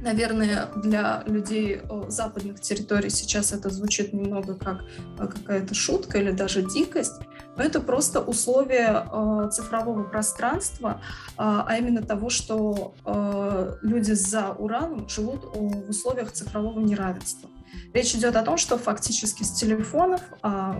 Наверное, 0.00 0.68
для 0.76 1.22
людей 1.26 1.80
э, 1.82 2.02
западных 2.08 2.60
территорий 2.60 3.10
сейчас 3.10 3.52
это 3.52 3.70
звучит 3.70 4.12
немного 4.12 4.54
как 4.54 4.82
э, 5.18 5.26
какая-то 5.26 5.74
шутка 5.74 6.18
или 6.18 6.30
даже 6.30 6.62
дикость, 6.62 7.14
но 7.56 7.62
это 7.62 7.80
просто 7.80 8.20
условия 8.20 9.06
цифрового 9.50 10.02
пространства, 10.02 11.00
а 11.38 11.74
именно 11.78 12.02
того, 12.02 12.28
что 12.28 12.94
люди 13.80 14.12
за 14.12 14.50
Ураном 14.50 15.08
живут 15.08 15.44
в 15.54 15.88
условиях 15.88 16.32
цифрового 16.32 16.78
неравенства. 16.80 17.48
Речь 17.94 18.14
идет 18.14 18.36
о 18.36 18.42
том, 18.42 18.58
что 18.58 18.76
фактически 18.76 19.42
с 19.42 19.52
телефонов, 19.52 20.20
а 20.42 20.76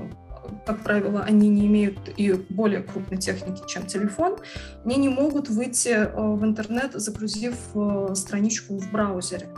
как 0.64 0.82
правило, 0.82 1.22
они 1.22 1.48
не 1.48 1.66
имеют 1.66 1.98
и 2.16 2.32
более 2.32 2.82
крупной 2.82 3.18
техники, 3.18 3.62
чем 3.66 3.87
телефон, 3.87 4.38
они 4.85 4.96
не 4.96 5.09
могут 5.09 5.48
выйти 5.48 5.88
э, 5.88 6.11
в 6.14 6.44
интернет, 6.44 6.92
загрузив 6.94 7.54
э, 7.74 8.14
страничку 8.14 8.78
в 8.78 8.90
браузере. 8.90 9.48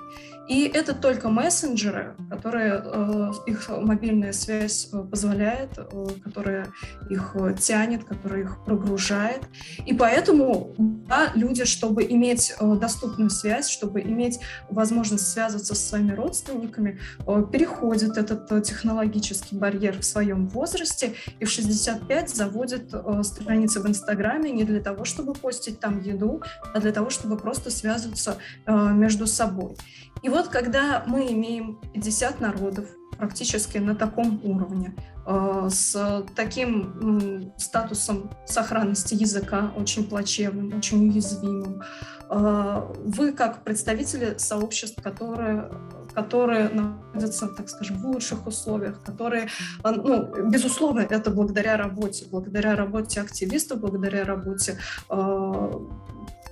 И 0.48 0.62
это 0.62 0.94
только 0.94 1.28
мессенджеры, 1.28 2.16
которые 2.30 2.82
э, 2.82 3.32
их 3.46 3.68
мобильная 3.68 4.32
связь 4.32 4.88
э, 4.90 4.98
позволяет, 5.02 5.76
э, 5.76 6.06
которая 6.24 6.68
их 7.10 7.36
тянет, 7.60 8.04
которая 8.04 8.40
их 8.44 8.64
прогружает. 8.64 9.42
И 9.84 9.92
поэтому 9.92 10.74
да, 10.78 11.32
люди, 11.34 11.64
чтобы 11.66 12.02
иметь 12.04 12.54
доступную 12.60 13.28
связь, 13.28 13.68
чтобы 13.68 14.00
иметь 14.00 14.40
возможность 14.70 15.30
связываться 15.30 15.74
со 15.74 15.88
своими 15.88 16.12
родственниками, 16.12 16.98
переходят 17.52 18.16
этот 18.16 18.64
технологический 18.64 19.56
барьер 19.56 19.98
в 19.98 20.04
своем 20.04 20.48
возрасте 20.48 21.14
и 21.40 21.44
в 21.44 21.50
65 21.50 22.34
заводят 22.34 22.94
страницы 23.22 23.80
в 23.80 23.86
Инстаграме 23.86 24.50
не 24.50 24.64
для 24.64 24.80
того, 24.80 25.04
чтобы 25.04 25.34
постить 25.34 25.78
там 25.80 26.00
еду, 26.00 26.42
а 26.72 26.80
для 26.80 26.92
того, 26.92 27.10
чтобы 27.10 27.36
просто 27.36 27.70
связываться 27.70 28.38
между 28.66 29.26
собой. 29.26 29.76
И 30.22 30.28
вот 30.28 30.37
когда 30.46 31.02
мы 31.06 31.32
имеем 31.32 31.80
50 31.92 32.40
народов 32.40 32.86
практически 33.18 33.78
на 33.78 33.94
таком 33.96 34.40
уровне, 34.44 34.94
э, 35.26 35.68
с 35.70 36.24
таким 36.36 37.52
статусом 37.56 38.30
сохранности 38.46 39.14
языка 39.14 39.72
очень 39.76 40.08
плачевным, 40.08 40.78
очень 40.78 41.08
уязвимым, 41.08 41.82
э, 42.30 42.82
вы 43.04 43.32
как 43.32 43.64
представители 43.64 44.38
сообществ, 44.38 45.02
которые 45.02 45.68
которые 46.14 46.68
находятся, 46.70 47.46
так 47.46 47.68
скажем, 47.68 47.98
в 47.98 48.06
лучших 48.06 48.46
условиях, 48.46 49.02
которые, 49.04 49.48
э, 49.84 49.90
ну, 49.90 50.50
безусловно, 50.50 51.00
это 51.00 51.30
благодаря 51.30 51.76
работе, 51.76 52.26
благодаря 52.30 52.74
работе 52.74 53.20
активистов, 53.20 53.80
благодаря 53.80 54.24
работе 54.24 54.78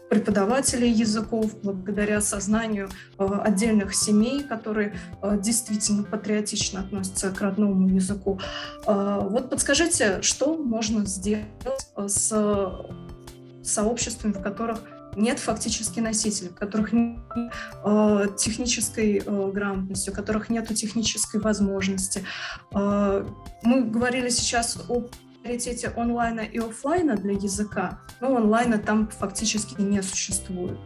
преподавателей 0.09 0.90
языков, 0.90 1.53
благодаря 1.62 2.21
сознанию 2.21 2.88
э, 3.19 3.25
отдельных 3.42 3.95
семей, 3.95 4.42
которые 4.42 4.95
э, 5.23 5.38
действительно 5.40 6.05
патриотично 6.05 6.81
относятся 6.81 7.31
к 7.31 7.40
родному 7.40 7.88
языку. 7.88 8.40
Э, 8.87 9.21
вот 9.23 9.51
подскажите, 9.51 10.23
что 10.23 10.57
можно 10.57 11.05
сделать 11.07 11.47
с 12.07 12.33
сообществами, 13.62 14.33
в 14.33 14.42
которых 14.42 14.81
нет 15.16 15.38
фактически 15.38 16.01
носителей, 16.01 16.51
у 16.51 16.55
которых 16.55 16.92
нет 16.92 17.19
э, 17.85 18.27
технической 18.37 19.23
э, 19.25 19.51
грамотности, 19.53 20.11
у 20.11 20.12
которых 20.12 20.51
нет 20.51 20.69
технической 20.75 21.40
возможности. 21.40 22.25
Э, 22.75 23.27
мы 23.62 23.85
говорили 23.85 24.29
сейчас 24.29 24.79
о 24.88 25.07
приоритете 25.46 25.92
онлайна 25.96 26.40
и 26.40 26.59
офлайна 26.59 27.16
для 27.16 27.32
языка, 27.32 28.00
ну, 28.20 28.37
онлайна 28.37 28.78
там 28.78 29.09
фактически 29.09 29.80
не 29.80 30.02
существует. 30.02 30.78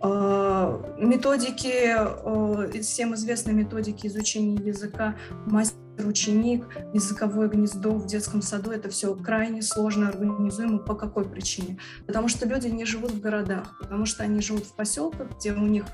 А, 0.00 0.96
методики, 0.98 1.94
а, 1.96 2.70
всем 2.80 3.14
известны 3.14 3.52
методики 3.52 4.06
изучения 4.06 4.56
языка, 4.56 5.16
мастер-ученик, 5.46 6.66
языковое 6.94 7.48
гнездо 7.48 7.90
в 7.90 8.06
детском 8.06 8.42
саду, 8.42 8.70
это 8.70 8.88
все 8.88 9.14
крайне 9.14 9.62
сложно 9.62 10.08
организуемо. 10.08 10.78
По 10.78 10.94
какой 10.94 11.28
причине? 11.28 11.78
Потому 12.06 12.28
что 12.28 12.46
люди 12.46 12.68
не 12.68 12.86
живут 12.86 13.10
в 13.10 13.20
городах, 13.20 13.78
потому 13.80 14.06
что 14.06 14.22
они 14.22 14.40
живут 14.40 14.64
в 14.64 14.74
поселках, 14.74 15.28
где 15.38 15.52
у 15.52 15.66
них 15.66 15.84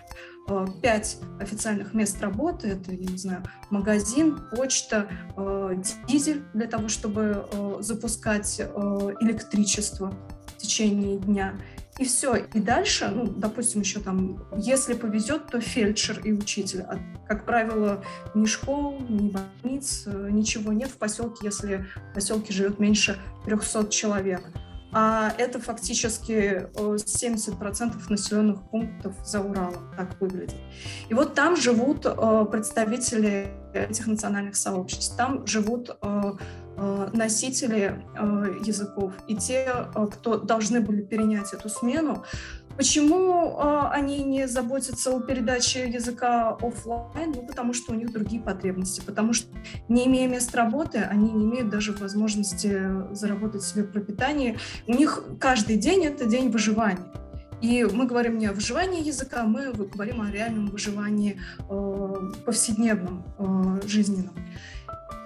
пять 0.82 1.18
официальных 1.40 1.94
мест 1.94 2.20
работы. 2.20 2.68
Это, 2.68 2.92
я 2.92 3.10
не 3.10 3.18
знаю, 3.18 3.42
магазин, 3.70 4.38
почта, 4.54 5.08
э, 5.36 5.76
дизель 6.08 6.42
для 6.54 6.66
того, 6.66 6.88
чтобы 6.88 7.46
э, 7.50 7.76
запускать 7.80 8.60
электричество 9.20 10.12
в 10.46 10.56
течение 10.58 11.18
дня. 11.18 11.54
И 11.98 12.04
все. 12.04 12.36
И 12.36 12.58
дальше, 12.58 13.08
ну, 13.08 13.26
допустим, 13.26 13.82
еще 13.82 14.00
там, 14.00 14.44
если 14.56 14.94
повезет, 14.94 15.48
то 15.48 15.60
фельдшер 15.60 16.20
и 16.24 16.32
учитель. 16.32 16.82
А, 16.82 16.98
как 17.28 17.44
правило, 17.44 18.02
ни 18.34 18.46
школ, 18.46 18.98
ни 19.08 19.30
больниц, 19.30 20.06
ничего 20.06 20.72
нет 20.72 20.88
в 20.88 20.96
поселке, 20.96 21.44
если 21.44 21.86
в 22.10 22.14
поселке 22.14 22.52
живет 22.52 22.78
меньше 22.78 23.18
300 23.44 23.88
человек 23.88 24.42
а 24.92 25.32
это 25.38 25.58
фактически 25.58 26.68
70% 26.74 27.56
э, 27.58 28.10
населенных 28.10 28.62
пунктов 28.70 29.14
за 29.24 29.40
Уралом, 29.40 29.90
так 29.96 30.20
выглядит. 30.20 30.56
И 31.08 31.14
вот 31.14 31.34
там 31.34 31.56
живут 31.56 32.04
э, 32.04 32.46
представители 32.50 33.48
этих 33.72 34.06
национальных 34.06 34.54
сообществ, 34.54 35.16
там 35.16 35.46
живут 35.46 35.96
э, 36.02 36.32
носители 37.12 38.02
языков. 38.64 39.12
И 39.28 39.36
те, 39.36 39.68
кто 40.10 40.38
должны 40.38 40.80
были 40.80 41.02
перенять 41.02 41.52
эту 41.52 41.68
смену, 41.68 42.24
Почему 42.76 43.58
э, 43.58 43.88
они 43.90 44.22
не 44.24 44.48
заботятся 44.48 45.14
о 45.14 45.20
передаче 45.20 45.88
языка 45.88 46.56
офлайн? 46.60 47.32
Ну, 47.34 47.46
потому 47.46 47.72
что 47.74 47.92
у 47.92 47.94
них 47.94 48.12
другие 48.12 48.42
потребности, 48.42 49.02
потому 49.04 49.32
что 49.32 49.48
не 49.88 50.06
имея 50.06 50.28
мест 50.28 50.54
работы, 50.54 50.98
они 50.98 51.30
не 51.32 51.44
имеют 51.44 51.68
даже 51.68 51.92
возможности 51.92 53.14
заработать 53.14 53.62
себе 53.62 53.84
пропитание. 53.84 54.58
У 54.86 54.92
них 54.92 55.22
каждый 55.38 55.76
день 55.76 56.04
это 56.06 56.24
день 56.24 56.50
выживания. 56.50 57.06
И 57.62 57.84
мы 57.84 58.06
говорим 58.06 58.38
не 58.38 58.46
о 58.46 58.52
выживании 58.52 59.06
языка, 59.06 59.44
мы 59.44 59.72
говорим 59.72 60.20
о 60.20 60.30
реальном 60.30 60.66
выживании 60.66 61.40
э, 61.70 62.14
повседневном, 62.44 63.24
э, 63.38 63.86
жизненном. 63.86 64.34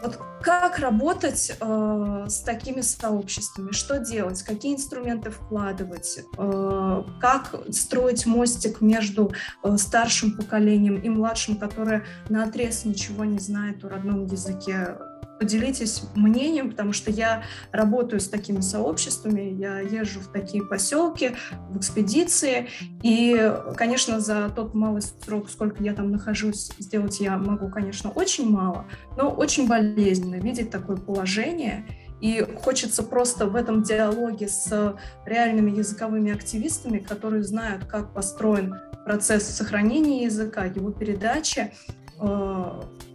Вот 0.03 0.19
как 0.43 0.79
работать 0.79 1.57
э, 1.59 2.25
с 2.29 2.41
такими 2.41 2.81
сообществами? 2.81 3.73
Что 3.73 3.99
делать? 3.99 4.43
Какие 4.43 4.77
инструменты 4.77 5.31
вкладывать? 5.31 6.21
Э, 6.37 7.03
как 7.21 7.55
строить 7.71 8.27
мостик 8.27 8.81
между 8.81 9.33
э, 9.63 9.77
старшим 9.77 10.37
поколением 10.37 10.97
и 10.97 11.09
младшим, 11.09 11.57
которое 11.57 12.05
на 12.29 12.45
отрез 12.45 12.85
ничего 12.85 13.25
не 13.25 13.39
знает 13.39 13.85
о 13.85 13.89
родном 13.89 14.27
языке 14.27 14.99
поделитесь 15.39 16.03
мнением, 16.15 16.71
потому 16.71 16.93
что 16.93 17.11
я 17.11 17.45
работаю 17.73 18.21
с 18.21 18.29
такими 18.29 18.61
сообществами, 18.61 19.55
я 19.59 19.81
езжу 19.81 20.21
в 20.21 20.29
такие 20.29 20.65
поселки, 20.65 21.33
в 21.71 21.79
экспедиции, 21.79 22.69
и, 23.03 23.53
конечно, 23.77 24.21
за 24.21 24.51
тот 24.55 24.75
малый 24.75 25.03
срок, 25.03 25.51
сколько 25.51 25.83
я 25.83 25.95
там 25.95 26.11
нахожусь, 26.11 26.71
сделать 26.79 27.21
я 27.21 27.37
могу, 27.37 27.69
конечно, 27.69 28.11
очень 28.11 28.51
мало, 28.51 28.87
но 29.17 29.31
очень 29.31 29.69
болезненно 29.69 30.37
видеть 30.37 30.71
такое 30.71 30.97
положение, 30.97 31.87
и 32.21 32.47
хочется 32.63 33.03
просто 33.03 33.47
в 33.47 33.57
этом 33.57 33.83
диалоге 33.83 34.49
с 34.49 34.97
реальными 35.27 35.71
языковыми 35.77 36.33
активистами, 36.33 36.99
которые 36.99 37.43
знают, 37.43 37.85
как 37.85 38.15
построен 38.15 38.75
процесс 39.05 39.45
сохранения 39.45 40.25
языка, 40.25 40.65
его 40.65 40.91
передачи, 40.91 41.73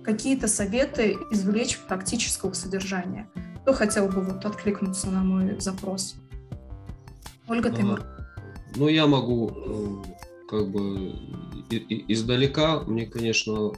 какие-то 0.03 0.47
советы 0.47 1.17
извлечь 1.31 1.79
практического 1.79 2.53
содержания. 2.53 3.29
Кто 3.61 3.73
хотел 3.73 4.07
бы 4.07 4.21
вот 4.21 4.45
откликнуться 4.45 5.09
на 5.09 5.23
мой 5.23 5.59
запрос? 5.59 6.15
Ольга 7.47 7.69
а, 7.69 7.71
Тимур. 7.71 8.01
Ну, 8.75 8.87
я 8.87 9.07
могу 9.07 9.51
э, 9.51 10.47
как 10.49 10.71
бы 10.71 11.13
издалека, 12.07 12.81
мне, 12.81 13.05
конечно, 13.05 13.71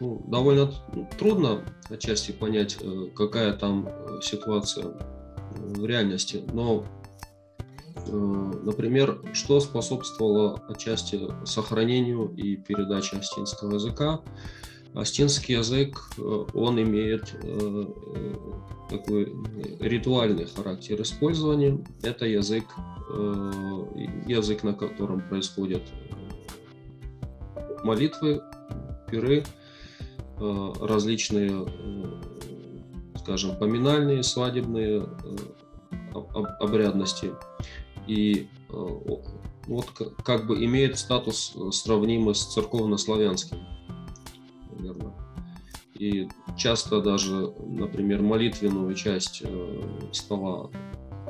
ну, 0.00 0.22
довольно 0.26 0.72
трудно 1.18 1.62
отчасти 1.88 2.32
понять, 2.32 2.76
э, 2.80 3.08
какая 3.14 3.52
там 3.52 3.88
э, 3.88 4.20
ситуация 4.22 4.92
в 5.56 5.86
реальности, 5.86 6.42
но 6.52 6.84
Например, 8.08 9.20
что 9.32 9.60
способствовало 9.60 10.62
отчасти 10.68 11.20
сохранению 11.44 12.32
и 12.36 12.56
передаче 12.56 13.16
астинского 13.16 13.74
языка? 13.74 14.20
Астинский 14.96 15.56
язык, 15.56 15.98
э, 16.16 16.44
он 16.54 16.80
имеет 16.80 17.34
э, 17.42 17.84
э, 18.14 18.34
такой 18.88 19.30
ритуальный 19.78 20.46
характер 20.46 21.02
использования. 21.02 21.84
Это 22.02 22.24
язык, 22.24 22.64
язык, 24.26 24.62
на 24.62 24.72
котором 24.72 25.20
происходят 25.28 25.82
молитвы, 27.84 28.42
пиры, 29.10 29.44
различные, 30.38 31.66
скажем, 33.18 33.56
поминальные, 33.56 34.22
свадебные 34.22 35.06
обрядности. 36.60 37.32
И 38.06 38.48
вот 39.66 39.90
как 40.24 40.46
бы 40.46 40.64
имеет 40.64 40.98
статус 40.98 41.56
сравнимый 41.72 42.34
с 42.34 42.44
церковно-славянским 42.54 43.58
наверное. 44.78 45.12
И 45.98 46.28
часто 46.56 47.00
даже, 47.00 47.52
например, 47.58 48.22
молитвенную 48.22 48.94
часть 48.94 49.42
э, 49.42 49.80
стола 50.12 50.70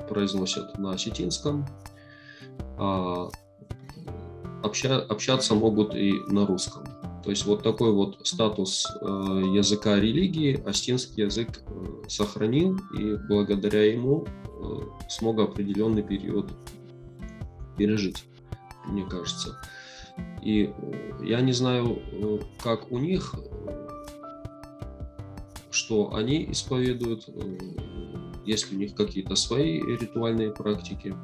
произносят 0.09 0.77
на 0.79 0.93
осетинском, 0.93 1.67
а 2.77 3.29
обща, 4.63 5.01
общаться 5.03 5.55
могут 5.55 5.95
и 5.95 6.15
на 6.29 6.47
русском. 6.47 6.85
То 7.23 7.31
есть 7.31 7.45
вот 7.45 7.63
такой 7.63 7.93
вот 7.93 8.27
статус 8.27 8.87
э, 9.01 9.05
языка 9.55 9.97
религии 9.97 10.61
остинский 10.67 11.25
язык 11.25 11.63
э, 11.67 12.09
сохранил, 12.09 12.79
и 12.99 13.17
благодаря 13.29 13.93
ему 13.93 14.27
смог 15.09 15.39
определенный 15.39 16.03
период 16.03 16.51
пережить, 17.77 18.25
мне 18.87 19.05
кажется. 19.05 19.59
И 20.43 20.73
я 21.23 21.41
не 21.41 21.53
знаю, 21.53 22.01
как 22.63 22.91
у 22.93 22.99
них, 22.99 23.35
что 25.71 26.15
они 26.15 26.51
исповедуют, 26.51 27.29
есть 28.45 28.71
ли 28.71 28.77
у 28.77 28.81
них 28.81 28.95
какие-то 28.95 29.35
свои 29.35 29.81
ритуальные 29.81 30.53
практики. 30.53 31.15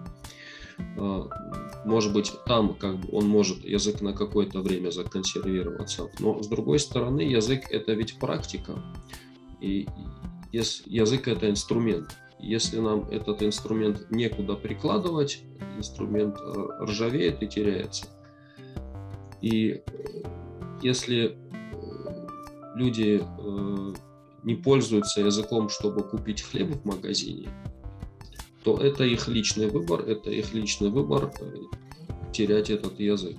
А, 0.98 1.28
может 1.84 2.12
быть, 2.12 2.32
там 2.46 2.74
как 2.74 2.98
бы 2.98 3.08
он 3.12 3.28
может 3.28 3.64
язык 3.64 4.00
на 4.00 4.12
какое-то 4.12 4.60
время 4.60 4.90
законсервироваться. 4.90 6.10
Но 6.18 6.42
с 6.42 6.48
другой 6.48 6.78
стороны, 6.78 7.20
язык 7.20 7.70
это 7.70 7.92
ведь 7.92 8.18
практика. 8.18 8.82
И 9.60 9.86
язык 10.52 11.28
это 11.28 11.48
инструмент. 11.48 12.16
Если 12.42 12.80
нам 12.80 13.08
этот 13.08 13.42
инструмент 13.42 14.10
некуда 14.10 14.56
прикладывать, 14.56 15.42
инструмент 15.78 16.36
э, 16.40 16.84
ржавеет 16.84 17.40
и 17.42 17.46
теряется. 17.46 18.06
И 19.40 19.80
э, 19.86 20.22
если 20.82 21.36
э, 21.36 22.26
люди 22.74 23.22
не 24.42 24.56
пользуются 24.56 25.20
языком, 25.20 25.68
чтобы 25.68 26.02
купить 26.02 26.42
хлеб 26.42 26.74
в 26.74 26.84
магазине, 26.84 27.48
то 28.64 28.76
это 28.76 29.04
их 29.04 29.28
личный 29.28 29.68
выбор, 29.68 30.00
это 30.00 30.30
их 30.30 30.52
личный 30.52 30.90
выбор 30.90 31.32
терять 32.32 32.70
этот 32.70 32.98
язык. 32.98 33.36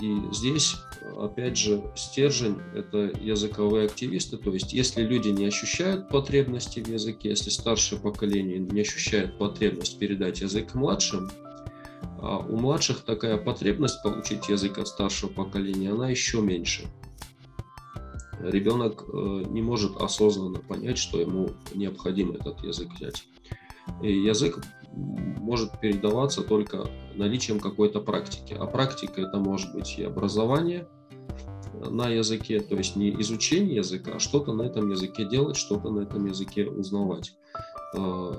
И 0.00 0.16
здесь, 0.32 0.74
опять 1.18 1.56
же, 1.56 1.82
стержень– 1.94 2.58
это 2.74 2.98
языковые 3.20 3.86
активисты, 3.86 4.36
то 4.36 4.52
есть 4.52 4.72
если 4.72 5.02
люди 5.02 5.28
не 5.28 5.46
ощущают 5.46 6.08
потребности 6.08 6.80
в 6.80 6.88
языке, 6.88 7.30
если 7.30 7.50
старшее 7.50 8.00
поколение 8.00 8.58
не 8.58 8.80
ощущает 8.80 9.38
потребность 9.38 9.98
передать 9.98 10.40
язык 10.40 10.74
младшим, 10.74 11.30
а 12.18 12.38
у 12.38 12.56
младших 12.56 13.00
такая 13.00 13.36
потребность 13.36 14.02
получить 14.02 14.48
язык 14.48 14.78
от 14.78 14.88
старшего 14.88 15.30
поколения, 15.30 15.90
она 15.90 16.08
еще 16.08 16.40
меньше. 16.40 16.84
Ребенок 18.40 19.04
э, 19.06 19.44
не 19.48 19.62
может 19.62 19.96
осознанно 19.96 20.58
понять, 20.58 20.98
что 20.98 21.20
ему 21.20 21.50
необходимо 21.74 22.34
этот 22.34 22.62
язык 22.62 22.88
взять. 22.94 23.26
И 24.02 24.12
язык 24.12 24.58
может 24.96 25.78
передаваться 25.80 26.42
только 26.42 26.86
наличием 27.14 27.60
какой-то 27.60 28.00
практики. 28.00 28.56
А 28.58 28.66
практика 28.66 29.20
это 29.20 29.38
может 29.38 29.72
быть 29.74 29.98
и 29.98 30.04
образование 30.04 30.86
на 31.90 32.08
языке, 32.08 32.60
то 32.60 32.76
есть 32.76 32.96
не 32.96 33.10
изучение 33.20 33.76
языка, 33.76 34.12
а 34.16 34.18
что-то 34.18 34.52
на 34.52 34.62
этом 34.62 34.90
языке 34.90 35.24
делать, 35.28 35.56
что-то 35.56 35.90
на 35.90 36.00
этом 36.00 36.26
языке 36.26 36.66
узнавать. 36.68 37.34
А, 37.96 38.32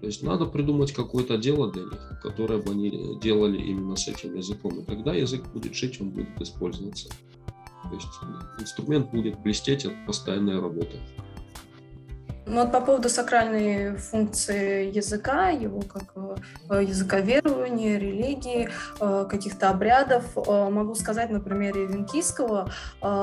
то 0.00 0.06
есть 0.06 0.22
надо 0.22 0.46
придумать 0.46 0.92
какое-то 0.92 1.36
дело 1.36 1.70
для 1.70 1.82
них, 1.82 2.20
которое 2.22 2.60
бы 2.60 2.72
они 2.72 3.18
делали 3.20 3.58
именно 3.60 3.96
с 3.96 4.08
этим 4.08 4.34
языком. 4.34 4.80
И 4.80 4.84
тогда 4.84 5.14
язык 5.14 5.46
будет 5.52 5.74
жить, 5.74 6.00
он 6.00 6.10
будет 6.10 6.40
использоваться. 6.40 7.08
То 7.08 7.94
есть 7.94 8.08
инструмент 8.58 9.10
будет 9.10 9.38
блестеть 9.40 9.84
от 9.84 9.92
постоянной 10.06 10.60
работы. 10.60 10.96
Ну 12.50 12.62
вот 12.62 12.72
по 12.72 12.80
поводу 12.80 13.08
сакральной 13.08 13.96
функции 13.96 14.90
языка, 14.90 15.50
его 15.50 15.82
как 15.82 16.14
э, 16.68 16.82
языка 16.82 17.20
верования, 17.20 17.96
религии, 17.96 18.68
э, 19.00 19.26
каких-то 19.30 19.70
обрядов, 19.70 20.24
э, 20.36 20.68
могу 20.68 20.96
сказать 20.96 21.30
на 21.30 21.38
примере 21.38 21.86
венкийского, 21.86 22.72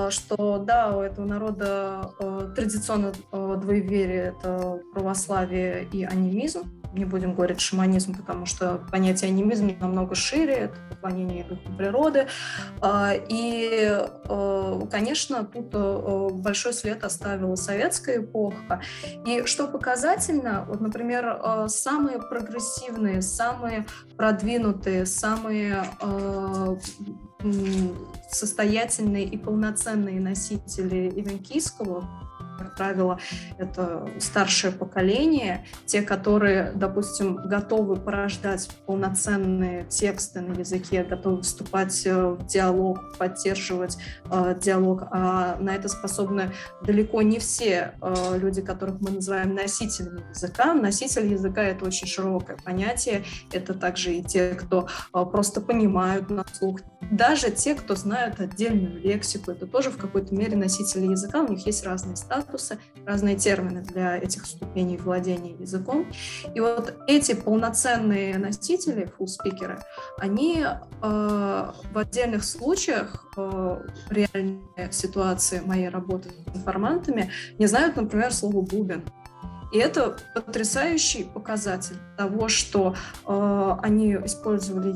что 0.09 0.59
да, 0.59 0.95
у 0.95 1.01
этого 1.01 1.25
народа 1.25 2.11
традиционно 2.55 3.11
двоеверие– 3.31 4.33
это 4.39 4.79
православие 4.93 5.87
и 5.91 6.05
анимизм, 6.05 6.76
не 6.93 7.05
будем 7.05 7.35
говорить 7.35 7.61
шаманизм, 7.61 8.15
потому 8.15 8.45
что 8.45 8.81
понятие 8.91 9.29
анимизм 9.29 9.71
намного 9.79 10.15
шире, 10.15 10.53
это 10.53 10.75
поклонение 10.89 11.43
духу 11.43 11.71
природы. 11.77 12.27
А, 12.81 13.13
и, 13.13 13.89
э, 14.29 14.81
конечно, 14.91 15.45
тут 15.45 15.69
э, 15.73 16.29
большой 16.31 16.73
след 16.73 17.03
оставила 17.03 17.55
советская 17.55 18.19
эпоха. 18.19 18.81
И 19.25 19.43
что 19.45 19.67
показательно, 19.67 20.65
вот, 20.67 20.81
например, 20.81 21.25
э, 21.25 21.67
самые 21.67 22.19
прогрессивные, 22.19 23.21
самые 23.21 23.85
продвинутые, 24.15 25.05
самые 25.05 25.83
состоятельные 28.29 29.25
и 29.25 29.37
полноценные 29.37 30.19
носители 30.19 31.11
ивенкийского 31.15 32.03
как 32.57 32.75
правило, 32.75 33.19
это 33.57 34.09
старшее 34.19 34.71
поколение, 34.71 35.65
те, 35.85 36.01
которые, 36.01 36.71
допустим, 36.75 37.35
готовы 37.35 37.95
порождать 37.95 38.69
полноценные 38.85 39.85
тексты 39.85 40.41
на 40.41 40.53
языке, 40.53 41.03
готовы 41.03 41.41
вступать 41.41 42.05
э, 42.05 42.31
в 42.31 42.45
диалог, 42.45 43.17
поддерживать 43.17 43.97
э, 44.29 44.55
диалог, 44.59 45.03
а 45.11 45.57
на 45.59 45.75
это 45.75 45.87
способны 45.87 46.53
далеко 46.83 47.21
не 47.21 47.39
все 47.39 47.93
э, 48.01 48.37
люди, 48.37 48.61
которых 48.61 48.99
мы 49.01 49.11
называем 49.11 49.55
носителями 49.55 50.23
языка. 50.29 50.73
Носитель 50.73 51.31
языка— 51.31 51.61
это 51.63 51.85
очень 51.85 52.07
широкое 52.07 52.57
понятие, 52.63 53.23
это 53.51 53.73
также 53.73 54.13
и 54.13 54.23
те, 54.23 54.51
кто 54.55 54.87
э, 55.13 55.25
просто 55.25 55.61
понимают 55.61 56.29
на 56.29 56.45
слух, 56.53 56.79
даже 57.11 57.51
те, 57.51 57.75
кто 57.75 57.95
знают 57.95 58.39
отдельную 58.39 58.99
лексику, 59.01 59.51
это 59.51 59.67
тоже 59.67 59.91
в 59.91 59.97
какой-то 59.97 60.33
мере 60.35 60.57
носители 60.57 61.05
языка, 61.05 61.41
у 61.41 61.47
них 61.47 61.65
есть 61.65 61.85
разные 61.85 62.15
статусы, 62.15 62.46
статусы, 62.47 62.79
разные 63.05 63.35
термины 63.35 63.81
для 63.81 64.17
этих 64.17 64.45
ступеней 64.45 64.97
владения 64.97 65.53
языком. 65.53 66.07
И 66.55 66.59
вот 66.59 66.95
эти 67.07 67.33
полноценные 67.33 68.37
носители, 68.37 69.11
фулл-спикеры, 69.17 69.79
они 70.17 70.63
э, 70.63 70.71
в 71.01 71.97
отдельных 71.97 72.43
случаях, 72.43 73.25
э, 73.37 73.81
реальной 74.09 74.91
ситуации 74.91 75.59
моей 75.59 75.89
работы 75.89 76.29
с 76.29 76.57
информантами, 76.57 77.31
не 77.59 77.67
знают, 77.67 77.95
например, 77.95 78.33
слово 78.33 78.61
«бубен». 78.61 79.03
И 79.73 79.79
это 79.79 80.15
потрясающий 80.33 81.25
показатель 81.25 81.97
того, 82.17 82.47
что 82.47 82.95
э, 83.25 83.75
они 83.81 84.13
использовали 84.15 84.91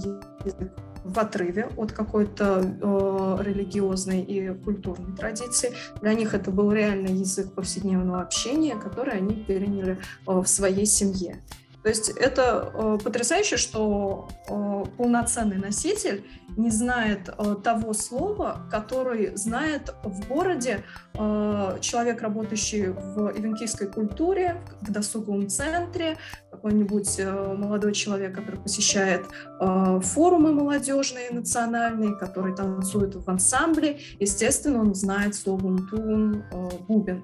язык 0.45 0.71
в 1.03 1.19
отрыве 1.19 1.69
от 1.77 1.91
какой-то 1.91 2.61
э, 2.81 3.43
религиозной 3.43 4.21
и 4.21 4.53
культурной 4.53 5.15
традиции. 5.15 5.73
Для 6.01 6.13
них 6.13 6.33
это 6.33 6.51
был 6.51 6.71
реальный 6.71 7.13
язык 7.13 7.53
повседневного 7.53 8.21
общения, 8.21 8.75
который 8.75 9.13
они 9.13 9.35
переняли 9.35 9.97
э, 10.27 10.31
в 10.31 10.45
своей 10.47 10.85
семье. 10.85 11.41
То 11.83 11.89
есть 11.89 12.09
это 12.09 12.71
э, 12.73 12.97
потрясающе, 13.03 13.57
что 13.57 14.29
э, 14.47 14.83
полноценный 14.97 15.57
носитель 15.57 16.25
не 16.55 16.69
знает 16.69 17.29
э, 17.29 17.55
того 17.63 17.93
слова, 17.93 18.67
который 18.69 19.35
знает 19.35 19.93
в 20.03 20.27
городе 20.27 20.83
э, 21.13 21.77
человек, 21.81 22.21
работающий 22.21 22.89
в 22.89 23.31
ивенкийской 23.35 23.87
культуре, 23.87 24.61
в 24.81 24.91
досуговом 24.91 25.49
центре, 25.49 26.17
какой-нибудь 26.51 27.15
э, 27.17 27.55
молодой 27.57 27.93
человек, 27.93 28.35
который 28.35 28.59
посещает 28.61 29.25
э, 29.59 29.99
форумы 30.03 30.51
молодежные, 30.53 31.31
национальные, 31.31 32.15
который 32.15 32.55
танцует 32.55 33.15
в 33.15 33.27
ансамбле. 33.27 33.99
Естественно, 34.19 34.81
он 34.81 34.93
знает 34.93 35.33
слово 35.33 35.65
«унтун», 35.65 36.43
э, 36.51 36.69
«бубен». 36.87 37.23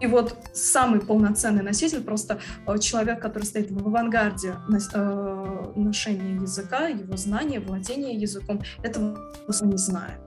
И 0.00 0.06
вот 0.06 0.36
самый 0.52 1.00
полноценный 1.00 1.62
носитель, 1.62 2.02
просто 2.02 2.38
э, 2.66 2.78
человек, 2.78 3.20
который 3.20 3.44
стоит 3.44 3.70
в 3.70 3.86
авангарде 3.86 4.54
э, 4.94 5.72
ношения 5.74 6.34
языка, 6.34 6.86
его 6.86 7.16
знания, 7.16 7.58
владения 7.58 8.14
языком, 8.14 8.62
этого 8.82 9.18
не 9.62 9.76
знает. 9.76 10.20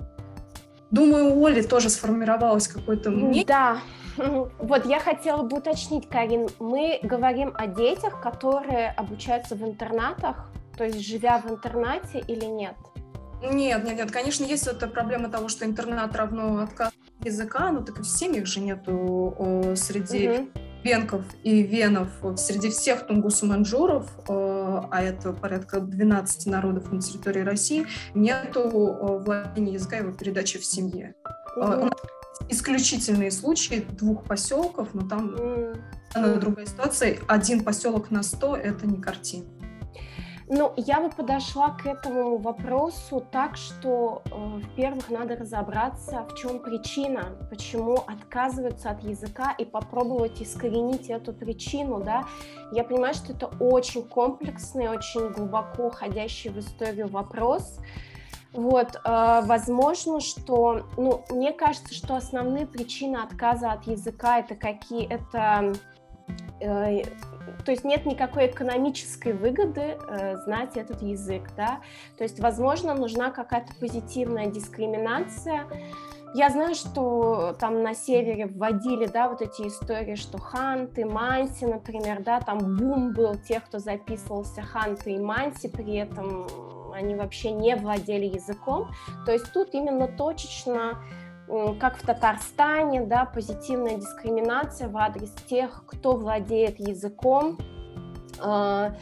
Думаю, 0.91 1.36
у 1.36 1.45
Оли 1.45 1.61
тоже 1.61 1.89
сформировалось 1.89 2.67
какое-то 2.67 3.11
мнение. 3.11 3.45
Да, 3.45 3.80
вот 4.59 4.86
я 4.86 4.99
хотела 4.99 5.43
бы 5.43 5.57
уточнить, 5.57 6.09
Карин, 6.09 6.49
мы 6.59 6.99
говорим 7.01 7.53
о 7.55 7.67
детях, 7.67 8.22
которые 8.22 8.89
обучаются 8.89 9.55
в 9.55 9.63
интернатах, 9.63 10.49
то 10.78 10.84
есть 10.84 10.99
живя 10.99 11.39
в 11.39 11.49
интернате 11.49 12.22
или 12.28 12.45
нет? 12.45 12.76
Нет, 13.41 13.84
нет, 13.86 13.97
нет. 13.97 14.11
Конечно, 14.11 14.43
есть 14.43 14.67
эта 14.67 14.88
проблема 14.88 15.30
того, 15.30 15.47
что 15.47 15.65
интернат 15.65 16.15
равно 16.15 16.61
отказ 16.61 16.91
языка, 17.24 17.72
но 17.72 17.82
так 17.82 17.99
и 17.99 18.01
в 18.01 18.07
семьях 18.07 18.45
же 18.45 18.59
нету 18.59 19.36
о, 19.38 19.76
среди 19.76 20.30
угу. 20.30 20.49
венков 20.84 21.24
и 21.43 21.63
венов, 21.63 22.09
среди 22.38 22.69
всех 22.69 23.07
тунгусу-манжуров, 23.07 24.09
а 24.28 25.01
это 25.01 25.34
порядка 25.34 25.80
12 25.80 26.47
народов 26.47 26.91
на 26.91 27.01
территории 27.01 27.41
России, 27.41 27.86
нету 28.13 28.69
владения 29.26 29.74
языка 29.74 29.97
и 29.97 30.01
его 30.01 30.11
передачи 30.11 30.59
в 30.59 30.65
семье. 30.65 31.15
Угу. 31.57 31.89
Исключительные 32.49 33.32
случаи 33.32 33.86
двух 33.91 34.24
поселков, 34.24 34.93
но 34.93 35.07
там 35.07 35.36
mm. 36.15 36.39
другая 36.39 36.65
ситуация. 36.65 37.17
Один 37.28 37.63
поселок 37.63 38.11
на 38.11 38.24
сто– 38.24 38.55
это 38.57 38.88
не 38.88 39.01
картина. 39.01 39.45
Ну, 40.54 40.74
я 40.76 40.99
бы 40.99 41.10
подошла 41.10 41.70
к 41.70 41.86
этому 41.86 42.38
вопросу 42.38 43.26
так, 43.32 43.56
что, 43.56 44.22
э, 44.26 44.30
во-первых, 44.36 45.10
надо 45.10 45.38
разобраться, 45.38 46.26
в 46.30 46.36
чем 46.36 46.60
причина, 46.60 47.38
почему 47.49 47.93
отказываются 48.06 48.89
от 48.89 49.02
языка 49.02 49.56
и 49.58 49.64
попробовать 49.64 50.41
искоренить 50.41 51.10
эту 51.10 51.32
причину, 51.32 52.04
да. 52.04 52.26
Я 52.74 52.84
понимаю, 52.84 53.14
что 53.14 53.32
это 53.32 53.47
очень 53.62 54.04
комплексный, 54.04 54.89
очень 54.89 55.30
глубоко 55.30 55.89
ходящий 55.89 56.49
в 56.49 56.60
историю 56.60 57.08
вопрос, 57.08 57.80
Вот, 58.54 58.99
э, 59.06 59.41
возможно, 59.45 60.20
что, 60.20 60.86
ну, 60.97 61.24
мне 61.30 61.54
кажется, 61.54 61.93
что 61.93 62.16
основные 62.16 62.66
причины 62.66 63.16
отказа 63.16 63.72
от 63.72 63.88
языка 63.88 64.39
это 64.39 64.56
какие, 64.56 65.08
это, 65.08 65.72
э, 66.60 67.04
то 67.66 67.72
есть 67.72 67.84
нет 67.84 68.05
никакой 68.05 68.47
экономической 68.47 69.34
выгоды 69.34 69.97
э, 70.07 70.38
знать 70.45 70.78
этот 70.78 71.01
язык, 71.01 71.43
да, 71.55 71.82
то 72.18 72.24
есть, 72.24 72.39
возможно, 72.39 72.93
нужна 72.93 73.32
какая-то 73.32 73.74
позитивная 73.80 74.47
дискриминация, 74.47 75.66
я 76.34 76.49
знаю, 76.49 76.76
что 76.76 77.55
там 77.59 77.84
на 77.84 77.93
севере 77.93 78.45
вводили, 78.45 79.05
да, 79.05 79.28
вот 79.28 79.41
эти 79.41 79.68
истории, 79.68 80.16
что 80.16 80.38
ханты, 80.38 81.05
манси, 81.05 81.66
например, 81.66 82.24
да, 82.24 82.39
там 82.39 82.78
бум 82.78 83.14
был 83.14 83.36
тех, 83.36 83.66
кто 83.66 83.80
записывался 83.80 84.62
ханты 84.62 85.12
и 85.12 85.20
манси, 85.20 85.68
при 85.68 85.97
этом 85.97 86.47
они 86.93 87.16
вообще 87.16 87.51
не 87.51 87.76
владели 87.76 88.26
языком. 88.26 88.91
То 89.26 89.34
есть 89.34 89.51
тут 89.51 89.74
именно 89.74 90.07
точечно 90.07 91.03
как 91.80 91.97
в 91.97 92.06
Татарстане, 92.06 93.02
да, 93.02 93.26
позитивная 93.26 93.97
дискриминация 93.97 94.88
в 94.88 94.97
адрес 94.97 95.32
тех, 95.49 95.84
кто 95.86 96.16
владеет 96.16 96.80
языком. 96.80 97.58
А, 98.39 98.93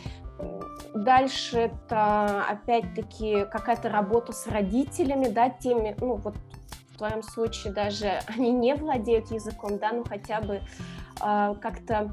дальше 0.94 1.58
это 1.60 2.44
опять-таки 2.50 3.46
какая-то 3.46 3.90
работа 3.90 4.34
с 4.34 4.48
родителями, 4.48 5.28
да, 5.28 5.50
теми, 5.50 5.96
ну 6.00 6.16
вот 6.16 6.36
в 6.94 6.98
твоем 6.98 7.24
случае 7.24 7.74
даже 7.74 8.20
они 8.28 8.52
не 8.52 8.76
владеют 8.76 9.32
языком, 9.32 9.78
да, 9.78 9.92
ну 9.92 10.04
хотя 10.04 10.42
бы 10.42 10.62
э, 11.22 11.56
как-то 11.62 12.12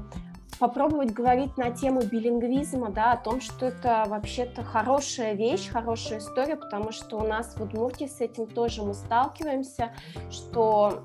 попробовать 0.59 1.11
говорить 1.11 1.57
на 1.57 1.71
тему 1.71 2.01
билингвизма, 2.01 2.89
да, 2.89 3.13
о 3.13 3.17
том, 3.17 3.41
что 3.41 3.67
это 3.67 4.05
вообще-то 4.07 4.63
хорошая 4.63 5.33
вещь, 5.33 5.69
хорошая 5.69 6.19
история, 6.19 6.55
потому 6.55 6.91
что 6.91 7.17
у 7.17 7.27
нас 7.27 7.55
в 7.55 7.61
Удмуртии 7.61 8.05
с 8.05 8.21
этим 8.21 8.47
тоже 8.47 8.83
мы 8.83 8.93
сталкиваемся, 8.93 9.93
что 10.31 11.03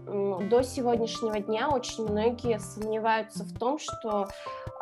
до 0.51 0.63
сегодняшнего 0.63 1.39
дня 1.41 1.69
очень 1.69 2.07
многие 2.09 2.59
сомневаются 2.59 3.45
в 3.45 3.59
том, 3.59 3.79
что 3.79 4.29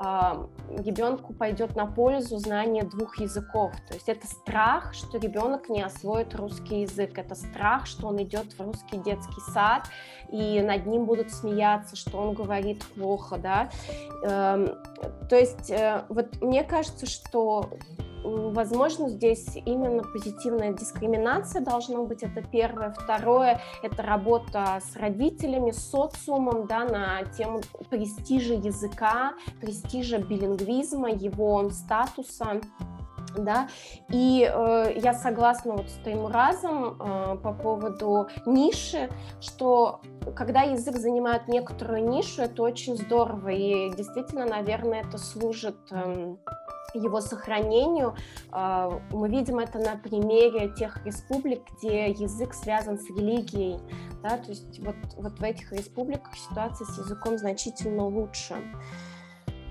э, 0.03 0.47
ребенку 0.79 1.33
пойдет 1.33 1.77
на 1.77 1.87
пользу 1.87 2.39
знание 2.39 2.85
двух 2.85 3.19
языков. 3.19 3.73
То 3.89 3.95
есть 3.95 4.09
это 4.09 4.27
страх, 4.27 4.95
что 4.95 5.19
ребенок 5.19 5.69
не 5.69 5.83
освоит 5.83 6.35
русский 6.35 6.83
язык, 6.83 7.19
это 7.19 7.35
страх, 7.35 7.87
что 7.87 8.09
он 8.09 8.23
идет 8.23 8.53
в 8.53 8.61
русский 8.61 8.99
детский 8.99 9.41
сад, 9.53 9.85
и 10.31 10.61
над 10.61 10.87
ним 10.87 11.07
будут 11.07 11.31
смеяться, 11.31 11.97
что 11.97 12.19
он 12.19 12.35
говорит 12.35 12.85
плохо, 12.95 13.37
да. 13.37 13.71
Эм, 14.23 14.60
то 15.29 15.37
есть 15.37 15.71
э, 15.71 16.05
вот 16.09 16.41
мне 16.41 16.65
кажется, 16.65 17.07
что 17.07 17.71
возможно, 18.25 19.09
здесь 19.09 19.57
именно 19.65 20.03
позитивная 20.03 20.73
дискриминация 20.73 21.63
должна 21.63 22.03
быть, 22.03 22.23
это 22.23 22.43
первое. 22.43 22.91
Второе, 22.91 23.61
это 23.83 24.03
работа 24.03 24.81
с 24.83 24.97
родителями, 24.97 25.71
с 25.71 25.91
социумом, 25.91 26.67
да, 26.67 26.85
на 26.85 27.25
тему 27.37 27.61
престижа 27.89 28.55
языка, 28.55 29.35
престижа 29.61 30.19
билингвизма, 30.19 31.11
его 31.11 31.71
статуса 31.71 32.61
да, 33.37 33.69
и 34.09 34.51
э, 34.51 34.93
я 34.97 35.15
согласна 35.15 35.75
вот 35.75 35.89
с 35.89 35.95
твоим 35.95 36.27
разом 36.27 37.01
э, 37.01 37.37
по 37.43 37.53
поводу 37.53 38.29
ниши, 38.47 39.11
что 39.41 40.01
когда 40.37 40.63
язык 40.63 40.97
занимает 40.97 41.49
некоторую 41.49 42.09
нишу, 42.09 42.43
это 42.43 42.63
очень 42.63 42.97
здорово, 42.97 43.49
и 43.49 43.91
действительно, 43.95 44.47
наверное, 44.47 45.03
это 45.03 45.19
служит 45.19 45.79
э, 45.91 46.37
его 46.95 47.21
сохранению. 47.21 48.15
Э, 48.53 48.91
мы 49.11 49.29
видим 49.29 49.59
это 49.59 49.79
на 49.79 49.97
примере 49.97 50.73
тех 50.75 51.05
республик, 51.05 51.63
где 51.79 52.11
язык 52.11 52.55
связан 52.55 52.99
с 52.99 53.09
религией, 53.11 53.79
да, 54.23 54.37
то 54.37 54.51
есть 54.51 54.79
вот, 54.81 54.97
вот 55.17 55.39
в 55.39 55.43
этих 55.43 55.73
республиках 55.73 56.37
ситуация 56.37 56.87
с 56.87 56.99
языком 56.99 57.39
значительно 57.39 58.07
лучше. 58.07 58.57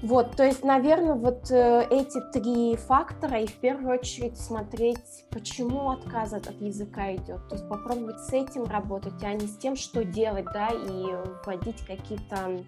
Вот, 0.01 0.37
то 0.37 0.45
есть, 0.45 0.63
наверное, 0.63 1.15
вот 1.15 1.51
э, 1.51 1.85
эти 1.91 2.21
три 2.31 2.77
фактора, 2.77 3.41
и 3.41 3.47
в 3.47 3.55
первую 3.55 3.99
очередь 3.99 4.37
смотреть, 4.37 5.25
почему 5.29 5.91
отказ 5.91 6.31
от, 6.31 6.49
языка 6.61 7.13
идет, 7.15 7.47
то 7.49 7.55
есть 7.55 7.67
попробовать 7.67 8.19
с 8.19 8.31
этим 8.31 8.63
работать, 8.63 9.21
а 9.21 9.33
не 9.33 9.45
с 9.45 9.57
тем, 9.57 9.75
что 9.75 10.05
делать, 10.05 10.45
да, 10.53 10.69
и 10.69 11.05
вводить 11.45 11.85
какие-то 11.85 12.63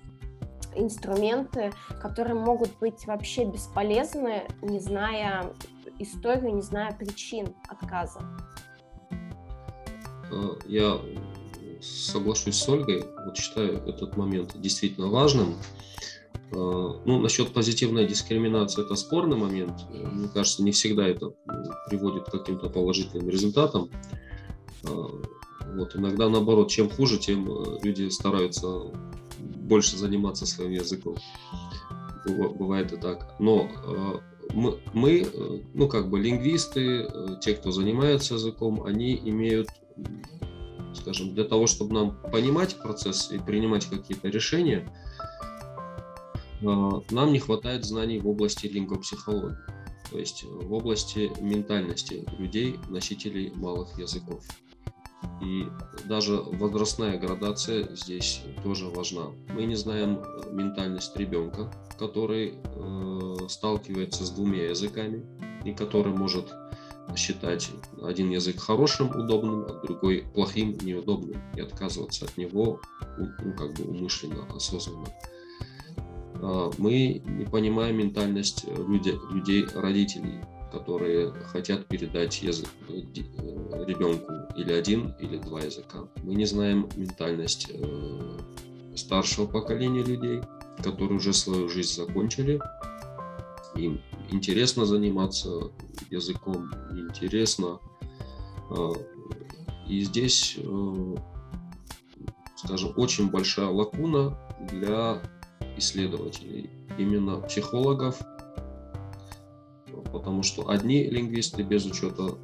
инструменты, 0.75 1.71
которые 2.01 2.35
могут 2.35 2.77
быть 2.79 3.05
вообще 3.07 3.45
бесполезны, 3.45 4.43
не 4.61 4.79
зная 4.79 5.53
историю, 5.99 6.55
не 6.55 6.61
зная 6.61 6.91
причин 6.91 7.55
отказа. 7.69 8.19
Э, 10.29 10.55
я 10.65 10.99
соглашусь 11.81 12.57
с 12.57 12.67
Ольгой, 12.67 13.05
вот 13.25 13.37
считаю 13.37 13.77
этот 13.87 14.17
момент 14.17 14.59
действительно 14.59 15.07
важным. 15.07 15.55
Э, 16.51 16.99
ну, 17.05 17.19
насчет 17.19 17.53
позитивной 17.53 18.05
дискриминации 18.05 18.83
это 18.83 18.95
спорный 18.95 19.37
момент. 19.37 19.73
Мне 19.89 20.27
кажется, 20.27 20.63
не 20.63 20.71
всегда 20.71 21.07
это 21.07 21.33
приводит 21.87 22.25
к 22.25 22.31
каким-то 22.31 22.69
положительным 22.69 23.29
результатам. 23.29 23.89
Э, 24.83 24.87
вот, 25.75 25.95
иногда 25.95 26.27
наоборот, 26.27 26.69
чем 26.69 26.89
хуже, 26.89 27.17
тем 27.17 27.49
э, 27.49 27.79
люди 27.83 28.09
стараются 28.09 28.91
больше 29.39 29.97
заниматься 29.97 30.45
своим 30.45 30.71
языком. 30.71 31.15
Бывает 32.25 32.91
и 32.91 32.97
так. 32.97 33.35
Но 33.39 33.71
мы, 34.53 34.77
мы, 34.93 35.25
ну 35.73 35.87
как 35.87 36.09
бы 36.09 36.19
лингвисты, 36.19 37.07
те, 37.41 37.53
кто 37.53 37.71
занимается 37.71 38.35
языком, 38.35 38.83
они 38.83 39.15
имеют, 39.15 39.69
скажем, 40.93 41.33
для 41.33 41.45
того, 41.45 41.65
чтобы 41.65 41.93
нам 41.93 42.17
понимать 42.31 42.77
процесс 42.77 43.31
и 43.31 43.39
принимать 43.39 43.85
какие-то 43.85 44.27
решения, 44.27 44.87
нам 46.61 47.33
не 47.33 47.39
хватает 47.39 47.85
знаний 47.85 48.19
в 48.19 48.27
области 48.27 48.67
лингвопсихологии, 48.67 49.57
то 50.09 50.17
есть 50.17 50.43
в 50.43 50.73
области 50.73 51.31
ментальности 51.41 52.25
людей, 52.37 52.79
носителей 52.89 53.51
малых 53.55 53.97
языков. 53.97 54.43
И 55.41 55.67
даже 56.05 56.37
возрастная 56.37 57.17
градация 57.17 57.95
здесь 57.95 58.41
тоже 58.63 58.87
важна. 58.87 59.27
Мы 59.53 59.65
не 59.65 59.75
знаем 59.75 60.23
ментальность 60.51 61.15
ребенка, 61.15 61.71
который 61.97 62.55
э, 62.55 63.35
сталкивается 63.47 64.25
с 64.25 64.31
двумя 64.31 64.69
языками 64.69 65.25
и 65.63 65.73
который 65.73 66.13
может 66.13 66.51
считать 67.15 67.69
один 68.01 68.29
язык 68.29 68.59
хорошим, 68.59 69.09
удобным, 69.09 69.65
а 69.65 69.81
другой 69.85 70.25
плохим, 70.33 70.77
неудобным 70.81 71.41
и 71.55 71.61
отказываться 71.61 72.25
от 72.25 72.37
него 72.37 72.79
ну, 73.17 73.53
как 73.57 73.73
бы 73.73 73.83
умышленно, 73.83 74.45
осознанно. 74.55 75.07
А, 76.41 76.71
мы 76.77 77.21
не 77.25 77.45
понимаем 77.45 77.97
ментальность 77.97 78.65
людей, 78.65 79.17
людей 79.31 79.65
родителей, 79.75 80.41
которые 80.71 81.31
хотят 81.31 81.85
передать 81.87 82.41
язык 82.41 82.69
э, 82.89 83.01
э, 83.15 83.85
ребенку 83.85 84.33
или 84.55 84.71
один, 84.71 85.13
или 85.19 85.37
два 85.37 85.61
языка. 85.61 86.07
Мы 86.23 86.33
не 86.33 86.45
знаем 86.45 86.89
ментальность 86.95 87.67
э, 87.69 88.37
старшего 88.95 89.45
поколения 89.45 90.03
людей, 90.03 90.41
которые 90.81 91.17
уже 91.17 91.33
свою 91.33 91.69
жизнь 91.69 91.93
закончили. 91.93 92.59
Им 93.75 94.01
интересно 94.31 94.85
заниматься 94.85 95.71
языком, 96.09 96.71
интересно. 96.91 97.79
А, 98.69 98.93
и 99.87 99.99
здесь, 100.01 100.57
скажем, 102.55 102.93
очень 102.95 103.29
большая 103.29 103.67
лакуна 103.67 104.37
для 104.71 105.21
исследователей, 105.77 106.69
именно 106.97 107.37
психологов, 107.41 108.19
потому 110.11 110.43
что 110.43 110.69
одни 110.69 111.03
лингвисты 111.03 111.63
без 111.63 111.85
учета 111.85 112.37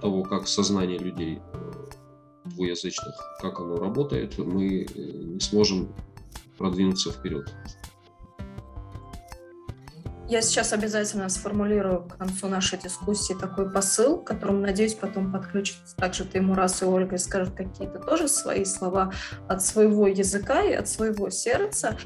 того, 0.00 0.22
как 0.22 0.46
сознание 0.46 0.98
людей 0.98 1.40
э, 1.40 1.72
двуязычных, 2.44 3.14
как 3.40 3.60
оно 3.60 3.76
работает, 3.76 4.38
мы 4.38 4.84
э, 4.84 4.86
не 4.94 5.40
сможем 5.40 5.92
продвинуться 6.56 7.10
вперед. 7.10 7.52
Я 10.28 10.42
сейчас 10.42 10.74
обязательно 10.74 11.30
сформулирую 11.30 12.02
к 12.02 12.18
концу 12.18 12.48
нашей 12.48 12.78
дискуссии 12.78 13.32
такой 13.32 13.72
посыл, 13.72 14.18
к 14.18 14.26
которому, 14.26 14.60
надеюсь, 14.60 14.92
потом 14.92 15.32
подключится 15.32 15.96
также 15.96 16.26
Таймурас 16.26 16.82
и 16.82 16.84
Ольга 16.84 17.14
и 17.16 17.18
скажут 17.18 17.54
какие-то 17.54 17.98
тоже 17.98 18.28
свои 18.28 18.66
слова 18.66 19.10
от 19.48 19.62
своего 19.62 20.06
языка 20.06 20.62
и 20.62 20.74
от 20.74 20.86
своего 20.86 21.30
сердца. 21.30 21.96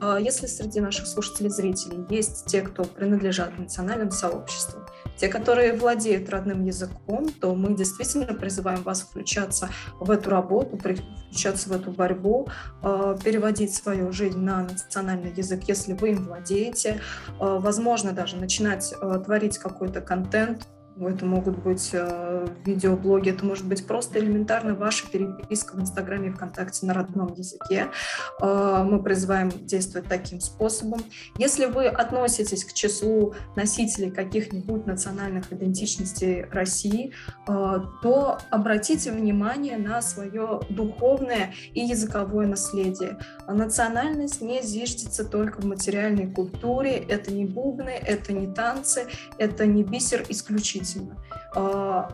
А, 0.00 0.20
если 0.20 0.46
среди 0.46 0.78
наших 0.78 1.08
слушателей 1.08 1.50
зрителей 1.50 2.06
есть 2.08 2.46
те, 2.46 2.62
кто 2.62 2.84
принадлежат 2.84 3.58
национальным 3.58 4.12
сообществам, 4.12 4.86
те, 5.20 5.28
которые 5.28 5.74
владеют 5.74 6.30
родным 6.30 6.64
языком, 6.64 7.28
то 7.28 7.54
мы 7.54 7.74
действительно 7.74 8.32
призываем 8.32 8.82
вас 8.82 9.02
включаться 9.02 9.68
в 9.98 10.10
эту 10.10 10.30
работу, 10.30 10.78
включаться 10.78 11.68
в 11.68 11.72
эту 11.72 11.90
борьбу, 11.90 12.48
а, 12.82 13.16
переводить 13.18 13.74
свою 13.74 14.12
жизнь 14.12 14.38
на 14.38 14.62
национальный 14.62 15.32
язык, 15.32 15.64
если 15.64 15.92
вы 15.92 16.12
им 16.12 16.24
владеете, 16.24 17.00
а, 17.38 17.58
возможно, 17.58 18.12
даже 18.12 18.36
начинать 18.36 18.94
творить 19.24 19.58
какой-то 19.58 20.00
контент, 20.00 20.66
это 21.08 21.24
могут 21.24 21.58
быть 21.58 21.90
э, 21.92 22.46
видеоблоги, 22.64 23.30
это 23.30 23.44
может 23.44 23.66
быть 23.66 23.86
просто 23.86 24.18
элементарно 24.18 24.74
ваша 24.74 25.08
переписка 25.08 25.74
в 25.76 25.80
Инстаграме 25.80 26.28
и 26.28 26.30
ВКонтакте 26.30 26.84
на 26.84 26.92
родном 26.92 27.32
языке. 27.34 27.86
Э, 28.42 28.84
мы 28.86 29.02
призываем 29.02 29.50
действовать 29.50 30.08
таким 30.08 30.40
способом. 30.40 31.00
Если 31.38 31.64
вы 31.64 31.86
относитесь 31.86 32.64
к 32.64 32.74
числу 32.74 33.34
носителей 33.56 34.10
каких-нибудь 34.10 34.86
национальных 34.86 35.50
идентичностей 35.52 36.44
России, 36.50 37.14
э, 37.48 37.80
то 38.02 38.38
обратите 38.50 39.10
внимание 39.10 39.78
на 39.78 40.02
свое 40.02 40.60
духовное 40.68 41.54
и 41.72 41.80
языковое 41.80 42.46
наследие. 42.46 43.18
Национальность 43.48 44.42
не 44.42 44.62
зиждется 44.62 45.24
только 45.24 45.62
в 45.62 45.64
материальной 45.64 46.30
культуре, 46.30 46.96
это 46.96 47.32
не 47.32 47.46
бубны, 47.46 47.90
это 47.90 48.32
не 48.34 48.52
танцы, 48.52 49.06
это 49.38 49.64
не 49.66 49.82
бисер 49.82 50.24
исключительно 50.28 50.89
исключительно. 50.90 51.16
А, 51.54 52.08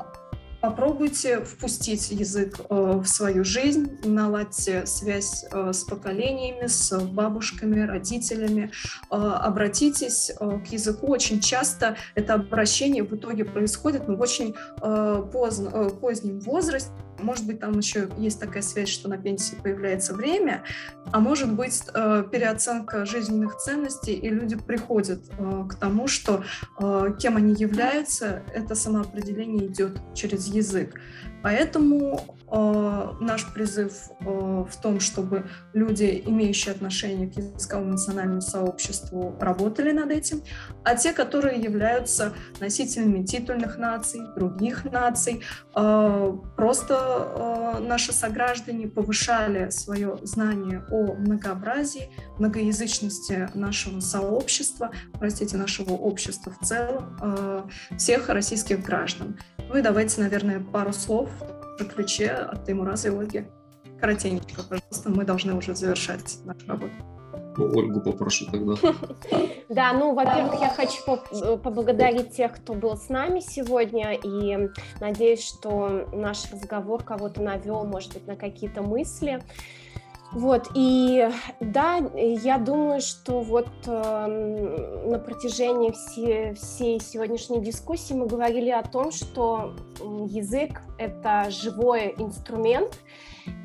попробуйте 0.60 1.40
впустить 1.40 2.10
язык 2.10 2.60
э, 2.68 3.00
в 3.02 3.06
свою 3.06 3.44
жизнь, 3.44 3.98
наладьте 4.04 4.86
связь 4.86 5.44
э, 5.50 5.72
с 5.72 5.84
поколениями, 5.84 6.66
с 6.66 6.98
бабушками, 6.98 7.86
родителями, 7.86 8.70
э, 9.10 9.16
обратитесь 9.16 10.32
к 10.38 10.66
языку. 10.72 11.08
Очень 11.08 11.40
часто 11.40 11.96
это 12.14 12.34
обращение 12.34 13.02
в 13.02 13.14
итоге 13.14 13.44
происходит 13.44 14.08
но 14.08 14.16
в 14.16 14.20
очень 14.20 14.54
позднем 14.80 16.40
возрасте, 16.40 16.90
может 17.20 17.46
быть, 17.46 17.60
там 17.60 17.78
еще 17.78 18.08
есть 18.18 18.40
такая 18.40 18.62
связь, 18.62 18.88
что 18.88 19.08
на 19.08 19.18
пенсии 19.18 19.56
появляется 19.56 20.14
время, 20.14 20.64
а 21.12 21.20
может 21.20 21.52
быть 21.52 21.82
э, 21.92 22.24
переоценка 22.30 23.04
жизненных 23.06 23.56
ценностей, 23.56 24.14
и 24.14 24.28
люди 24.28 24.56
приходят 24.56 25.20
э, 25.38 25.64
к 25.68 25.74
тому, 25.76 26.08
что 26.08 26.44
э, 26.78 27.14
кем 27.18 27.36
они 27.36 27.54
являются, 27.54 28.42
это 28.54 28.74
самоопределение 28.74 29.66
идет 29.66 29.98
через 30.14 30.46
язык. 30.48 31.00
Поэтому 31.46 32.20
э, 32.50 33.12
наш 33.20 33.46
призыв 33.52 33.92
э, 34.18 34.24
в 34.24 34.82
том, 34.82 34.98
чтобы 34.98 35.48
люди, 35.74 36.20
имеющие 36.26 36.74
отношение 36.74 37.30
к 37.30 37.36
языковому 37.36 37.92
национальному 37.92 38.40
сообществу, 38.40 39.36
работали 39.40 39.92
над 39.92 40.10
этим, 40.10 40.42
а 40.82 40.96
те, 40.96 41.12
которые 41.12 41.60
являются 41.60 42.32
носителями 42.58 43.24
титульных 43.24 43.78
наций, 43.78 44.22
других 44.34 44.86
наций, 44.86 45.44
э, 45.76 46.36
просто 46.56 47.76
э, 47.78 47.86
наши 47.86 48.12
сограждане 48.12 48.88
повышали 48.88 49.70
свое 49.70 50.18
знание 50.22 50.84
о 50.90 51.14
многообразии, 51.14 52.10
многоязычности 52.40 53.50
нашего 53.54 54.00
сообщества, 54.00 54.90
простите, 55.12 55.56
нашего 55.56 55.92
общества 55.92 56.52
в 56.60 56.66
целом, 56.66 57.16
э, 57.22 57.62
всех 57.96 58.30
российских 58.30 58.82
граждан. 58.82 59.38
Ну 59.68 59.76
и 59.76 59.82
давайте, 59.82 60.20
наверное, 60.20 60.60
пару 60.60 60.92
слов 60.92 61.28
в 61.78 61.84
ключе 61.84 62.30
от 62.30 62.64
Таймураза 62.64 63.08
и 63.08 63.16
Ольги. 63.16 63.44
Коротенько, 64.00 64.62
пожалуйста, 64.68 65.10
мы 65.10 65.24
должны 65.24 65.54
уже 65.54 65.74
завершать 65.74 66.38
нашу 66.44 66.66
работу. 66.66 66.92
Ну, 67.56 67.70
Ольгу 67.74 68.00
попрошу 68.00 68.46
тогда. 68.50 68.74
Да, 69.68 69.92
ну, 69.92 70.14
во-первых, 70.14 70.60
я 70.60 70.68
хочу 70.68 71.02
поблагодарить 71.58 72.36
тех, 72.36 72.54
кто 72.54 72.74
был 72.74 72.96
с 72.96 73.08
нами 73.08 73.40
сегодня, 73.40 74.12
и 74.14 74.68
надеюсь, 75.00 75.44
что 75.44 76.08
наш 76.12 76.50
разговор 76.52 77.02
кого-то 77.02 77.42
навел, 77.42 77.84
может 77.84 78.14
быть, 78.14 78.26
на 78.28 78.36
какие-то 78.36 78.82
мысли. 78.82 79.42
Вот, 80.32 80.68
и 80.74 81.30
да, 81.60 81.98
я 82.14 82.58
думаю, 82.58 83.00
что 83.00 83.40
вот 83.40 83.68
э, 83.86 85.06
на 85.06 85.18
протяжении 85.18 85.92
все, 85.92 86.52
всей 86.54 87.00
сегодняшней 87.00 87.60
дискуссии 87.60 88.12
мы 88.12 88.26
говорили 88.26 88.70
о 88.70 88.82
том, 88.82 89.12
что 89.12 89.74
язык— 90.26 90.82
это 90.98 91.46
живой 91.50 92.14
инструмент, 92.18 92.98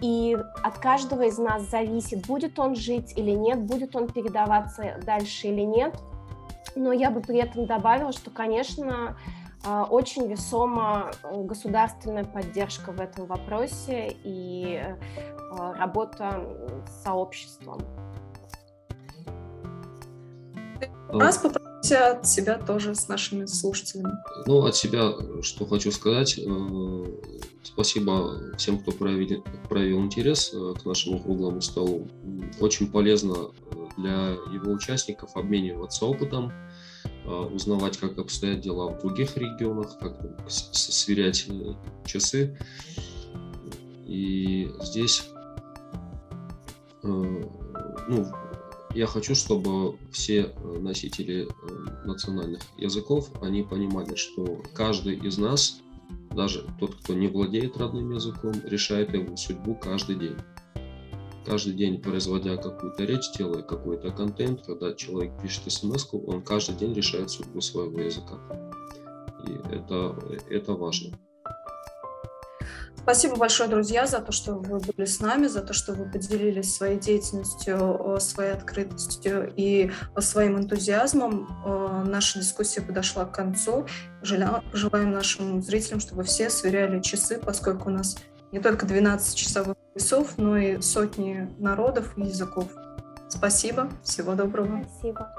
и 0.01 0.37
от 0.63 0.77
каждого 0.77 1.23
из 1.23 1.37
нас 1.39 1.63
зависит, 1.63 2.27
будет 2.27 2.59
он 2.59 2.75
жить 2.75 3.13
или 3.17 3.31
нет, 3.31 3.59
будет 3.63 3.95
он 3.95 4.07
передаваться 4.07 4.99
дальше 5.03 5.47
или 5.47 5.61
нет. 5.61 5.95
Но 6.75 6.93
я 6.93 7.09
бы 7.09 7.21
при 7.21 7.39
этом 7.39 7.65
добавила, 7.65 8.13
что, 8.13 8.29
конечно, 8.29 9.17
очень 9.63 10.27
весома 10.27 11.11
э, 11.23 11.43
государственная 11.43 12.25
поддержка 12.25 12.91
в 12.91 12.99
этом 12.99 13.27
вопросе 13.27 14.15
и 14.23 14.81
э, 14.81 14.95
работа 15.77 16.43
с 16.87 17.03
сообществом. 17.03 17.79
Раз 21.09 21.37
попросите 21.37 21.97
от 21.97 22.25
себя 22.25 22.57
тоже 22.57 22.95
с 22.95 23.07
нашими 23.07 23.45
слушателями. 23.45 24.13
Ну, 24.47 24.65
от 24.65 24.75
себя, 24.75 25.11
что 25.43 25.67
хочу 25.67 25.91
сказать, 25.91 26.39
э, 26.39 27.05
спасибо 27.61 28.55
всем, 28.57 28.79
кто 28.79 28.91
проявил, 28.91 29.43
проявил 29.69 29.99
интерес 29.99 30.55
к 30.81 30.85
нашему 30.85 31.19
круглому 31.19 31.61
столу. 31.61 32.07
Очень 32.59 32.91
полезно 32.91 33.51
для 33.97 34.31
его 34.53 34.71
участников 34.71 35.35
обмениваться 35.35 36.05
опытом, 36.05 36.51
а, 36.51 36.70
узнавать, 37.25 37.97
как 37.97 38.17
обстоят 38.17 38.61
дела 38.61 38.89
в 38.89 39.01
других 39.01 39.37
регионах, 39.37 39.97
как 39.99 40.17
сверять 40.49 41.45
э, 41.47 41.73
часы. 42.05 42.57
И 44.05 44.69
здесь 44.81 45.23
э, 47.03 47.07
ну, 47.07 48.25
я 48.93 49.07
хочу, 49.07 49.35
чтобы 49.35 49.97
все 50.11 50.53
э, 50.53 50.79
носители 50.79 51.47
национальных 52.05 52.61
языков, 52.77 53.31
они 53.41 53.63
понимали, 53.63 54.15
что 54.15 54.61
каждый 54.73 55.15
из 55.15 55.37
нас, 55.37 55.79
даже 56.31 56.65
тот, 56.79 56.95
кто 56.95 57.13
не 57.13 57.27
владеет 57.27 57.77
родным 57.77 58.11
языком, 58.11 58.53
решает 58.65 59.13
его 59.13 59.37
судьбу 59.37 59.75
каждый 59.75 60.15
день 60.15 60.35
каждый 61.45 61.73
день 61.73 62.01
производя 62.01 62.57
какую-то 62.57 63.03
речь, 63.03 63.31
делая 63.37 63.63
какой-то 63.63 64.11
контент, 64.11 64.65
когда 64.65 64.93
человек 64.93 65.31
пишет 65.41 65.71
смс 65.71 66.07
он 66.13 66.41
каждый 66.43 66.75
день 66.75 66.93
решает 66.93 67.29
судьбу 67.29 67.61
своего 67.61 67.99
языка. 67.99 68.39
И 69.47 69.75
это, 69.75 70.15
это 70.49 70.73
важно. 70.73 71.17
Спасибо 72.95 73.35
большое, 73.35 73.67
друзья, 73.67 74.05
за 74.05 74.19
то, 74.19 74.31
что 74.31 74.53
вы 74.53 74.79
были 74.79 75.05
с 75.05 75.19
нами, 75.19 75.47
за 75.47 75.61
то, 75.61 75.73
что 75.73 75.93
вы 75.93 76.05
поделились 76.05 76.75
своей 76.75 76.99
деятельностью, 76.99 78.17
своей 78.19 78.51
открытостью 78.51 79.51
и 79.55 79.91
своим 80.19 80.59
энтузиазмом. 80.59 81.47
Наша 82.05 82.39
дискуссия 82.39 82.81
подошла 82.81 83.25
к 83.25 83.33
концу. 83.33 83.87
Желаем 84.21 85.11
нашим 85.11 85.63
зрителям, 85.63 85.99
чтобы 85.99 86.23
все 86.23 86.51
сверяли 86.51 87.01
часы, 87.01 87.41
поскольку 87.43 87.89
у 87.89 87.93
нас 87.93 88.17
не 88.51 88.59
только 88.59 88.85
12 88.85 89.35
часов, 89.95 90.37
но 90.37 90.57
и 90.57 90.81
сотни 90.81 91.49
народов 91.57 92.17
и 92.17 92.21
языков. 92.21 92.67
Спасибо, 93.29 93.89
всего 94.03 94.35
доброго. 94.35 94.83
Спасибо. 94.83 95.33